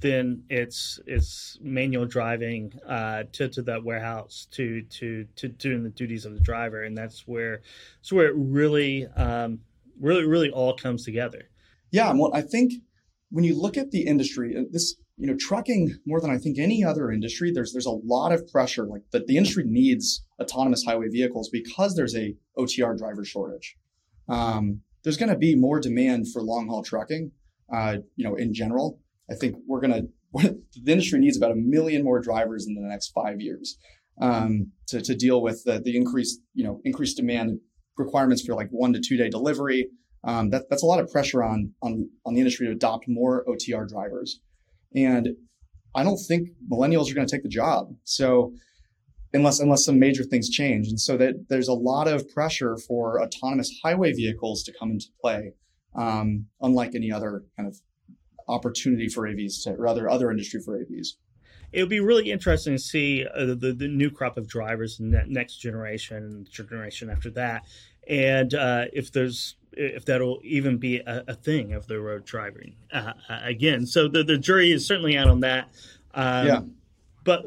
then 0.00 0.44
it's 0.48 1.00
it's 1.06 1.58
manual 1.60 2.06
driving 2.06 2.72
uh, 2.86 3.24
to 3.32 3.48
to 3.48 3.62
that 3.62 3.84
warehouse 3.84 4.46
to 4.52 4.82
to 4.82 5.26
to 5.36 5.48
doing 5.48 5.82
the 5.82 5.90
duties 5.90 6.24
of 6.24 6.34
the 6.34 6.40
driver, 6.40 6.82
and 6.82 6.96
that's 6.96 7.26
where 7.26 7.62
that's 7.96 8.12
where 8.12 8.26
it 8.26 8.34
really 8.36 9.06
um, 9.16 9.60
really 10.00 10.24
really 10.24 10.50
all 10.50 10.76
comes 10.76 11.04
together. 11.04 11.48
Yeah, 11.90 12.12
well, 12.12 12.30
I 12.34 12.42
think 12.42 12.74
when 13.30 13.44
you 13.44 13.60
look 13.60 13.76
at 13.76 13.90
the 13.90 14.06
industry, 14.06 14.56
uh, 14.56 14.62
this 14.70 14.94
you 15.16 15.26
know 15.26 15.36
trucking 15.38 15.96
more 16.06 16.20
than 16.20 16.30
I 16.30 16.38
think 16.38 16.58
any 16.58 16.84
other 16.84 17.10
industry, 17.10 17.50
there's 17.50 17.72
there's 17.72 17.86
a 17.86 17.90
lot 17.90 18.32
of 18.32 18.46
pressure. 18.48 18.86
Like 18.86 19.02
that, 19.10 19.26
the 19.26 19.36
industry 19.36 19.64
needs 19.66 20.24
autonomous 20.40 20.84
highway 20.84 21.08
vehicles 21.08 21.48
because 21.48 21.96
there's 21.96 22.14
a 22.14 22.36
OTR 22.56 22.96
driver 22.96 23.24
shortage. 23.24 23.76
Um, 24.28 24.82
there's 25.02 25.16
going 25.16 25.30
to 25.30 25.38
be 25.38 25.56
more 25.56 25.80
demand 25.80 26.30
for 26.32 26.42
long 26.42 26.68
haul 26.68 26.82
trucking, 26.82 27.32
uh, 27.72 27.96
you 28.16 28.24
know, 28.24 28.34
in 28.34 28.52
general 28.52 29.00
I 29.30 29.34
think 29.34 29.56
we're 29.66 29.80
going 29.80 30.08
to, 30.38 30.58
the 30.82 30.92
industry 30.92 31.18
needs 31.18 31.36
about 31.36 31.52
a 31.52 31.56
million 31.56 32.04
more 32.04 32.20
drivers 32.20 32.66
in 32.66 32.74
the 32.74 32.80
next 32.80 33.08
five 33.08 33.40
years 33.40 33.78
um, 34.20 34.72
to, 34.88 35.00
to 35.00 35.14
deal 35.14 35.42
with 35.42 35.64
the, 35.64 35.80
the 35.80 35.96
increased, 35.96 36.40
you 36.54 36.64
know, 36.64 36.80
increased 36.84 37.16
demand 37.16 37.60
requirements 37.96 38.44
for 38.44 38.54
like 38.54 38.68
one 38.70 38.92
to 38.92 39.00
two 39.00 39.16
day 39.16 39.28
delivery. 39.28 39.88
Um, 40.24 40.50
that, 40.50 40.68
that's 40.68 40.82
a 40.82 40.86
lot 40.86 41.00
of 41.00 41.10
pressure 41.10 41.42
on, 41.42 41.72
on, 41.82 42.08
on 42.26 42.34
the 42.34 42.40
industry 42.40 42.66
to 42.66 42.72
adopt 42.72 43.06
more 43.08 43.44
OTR 43.46 43.88
drivers. 43.88 44.40
And 44.94 45.28
I 45.94 46.02
don't 46.02 46.18
think 46.18 46.48
millennials 46.70 47.10
are 47.10 47.14
going 47.14 47.26
to 47.26 47.30
take 47.30 47.42
the 47.42 47.48
job. 47.48 47.94
So 48.04 48.52
unless 49.32 49.60
unless 49.60 49.84
some 49.84 49.98
major 49.98 50.24
things 50.24 50.48
change, 50.48 50.88
and 50.88 51.00
so 51.00 51.16
that 51.16 51.46
there's 51.48 51.68
a 51.68 51.74
lot 51.74 52.08
of 52.08 52.28
pressure 52.28 52.76
for 52.76 53.22
autonomous 53.22 53.70
highway 53.82 54.12
vehicles 54.12 54.62
to 54.64 54.72
come 54.78 54.92
into 54.92 55.06
play, 55.20 55.52
um, 55.94 56.46
unlike 56.60 56.94
any 56.94 57.12
other 57.12 57.44
kind 57.56 57.68
of 57.68 57.78
opportunity 58.48 59.08
for 59.08 59.22
AVs 59.22 59.64
to, 59.64 59.74
or 59.74 59.86
other 59.86 60.08
other 60.08 60.30
industry 60.30 60.60
for 60.60 60.78
AVs. 60.78 61.14
It 61.72 61.82
would 61.82 61.90
be 61.90 62.00
really 62.00 62.30
interesting 62.30 62.74
to 62.74 62.78
see 62.78 63.26
uh, 63.26 63.44
the, 63.54 63.74
the 63.76 63.88
new 63.88 64.10
crop 64.10 64.38
of 64.38 64.48
drivers 64.48 64.98
next 65.00 65.56
generation, 65.56 66.46
generation 66.50 67.10
after 67.10 67.30
that, 67.32 67.66
and 68.08 68.54
uh, 68.54 68.86
if 68.92 69.12
there's 69.12 69.56
if 69.72 70.04
that'll 70.04 70.40
even 70.42 70.78
be 70.78 70.98
a, 70.98 71.24
a 71.28 71.34
thing 71.34 71.74
of 71.74 71.86
the 71.86 72.00
road 72.00 72.24
driving 72.24 72.74
uh, 72.92 73.12
uh, 73.28 73.40
again. 73.44 73.86
So 73.86 74.08
the, 74.08 74.24
the 74.24 74.38
jury 74.38 74.72
is 74.72 74.86
certainly 74.86 75.16
out 75.16 75.28
on 75.28 75.40
that. 75.40 75.68
Um, 76.14 76.46
yeah. 76.46 76.60
But 77.24 77.44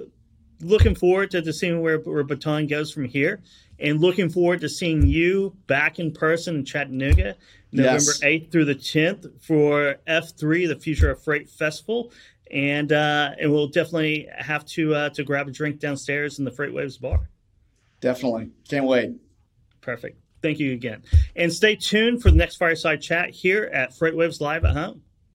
looking 0.63 0.95
forward 0.95 1.31
to, 1.31 1.41
to 1.41 1.53
seeing 1.53 1.81
where, 1.81 1.99
where 1.99 2.23
Baton 2.23 2.67
goes 2.67 2.91
from 2.91 3.05
here 3.05 3.41
and 3.79 3.99
looking 3.99 4.29
forward 4.29 4.61
to 4.61 4.69
seeing 4.69 5.05
you 5.05 5.55
back 5.67 5.99
in 5.99 6.11
person 6.11 6.55
in 6.57 6.65
Chattanooga 6.65 7.35
November 7.71 7.99
yes. 7.99 8.19
8th 8.21 8.51
through 8.51 8.65
the 8.65 8.75
10th 8.75 9.31
for 9.41 9.95
F3, 10.07 10.67
the 10.67 10.75
Future 10.75 11.09
of 11.09 11.23
Freight 11.23 11.49
Festival. 11.49 12.11
And 12.51 12.91
uh, 12.91 13.31
and 13.39 13.49
we'll 13.49 13.69
definitely 13.69 14.27
have 14.37 14.65
to 14.65 14.93
uh, 14.93 15.09
to 15.11 15.23
grab 15.23 15.47
a 15.47 15.51
drink 15.51 15.79
downstairs 15.79 16.37
in 16.37 16.43
the 16.43 16.51
FreightWaves 16.51 16.99
bar. 16.99 17.29
Definitely. 18.01 18.49
Can't 18.67 18.85
wait. 18.85 19.13
Perfect. 19.79 20.19
Thank 20.41 20.59
you 20.59 20.73
again. 20.73 21.03
And 21.35 21.53
stay 21.53 21.75
tuned 21.75 22.21
for 22.21 22.29
the 22.29 22.35
next 22.35 22.57
fireside 22.57 23.01
chat 23.01 23.29
here 23.29 23.69
at 23.71 23.91
FreightWaves 23.91 24.41
Live 24.41 24.65
at 24.65 24.75
Home. 24.75 25.01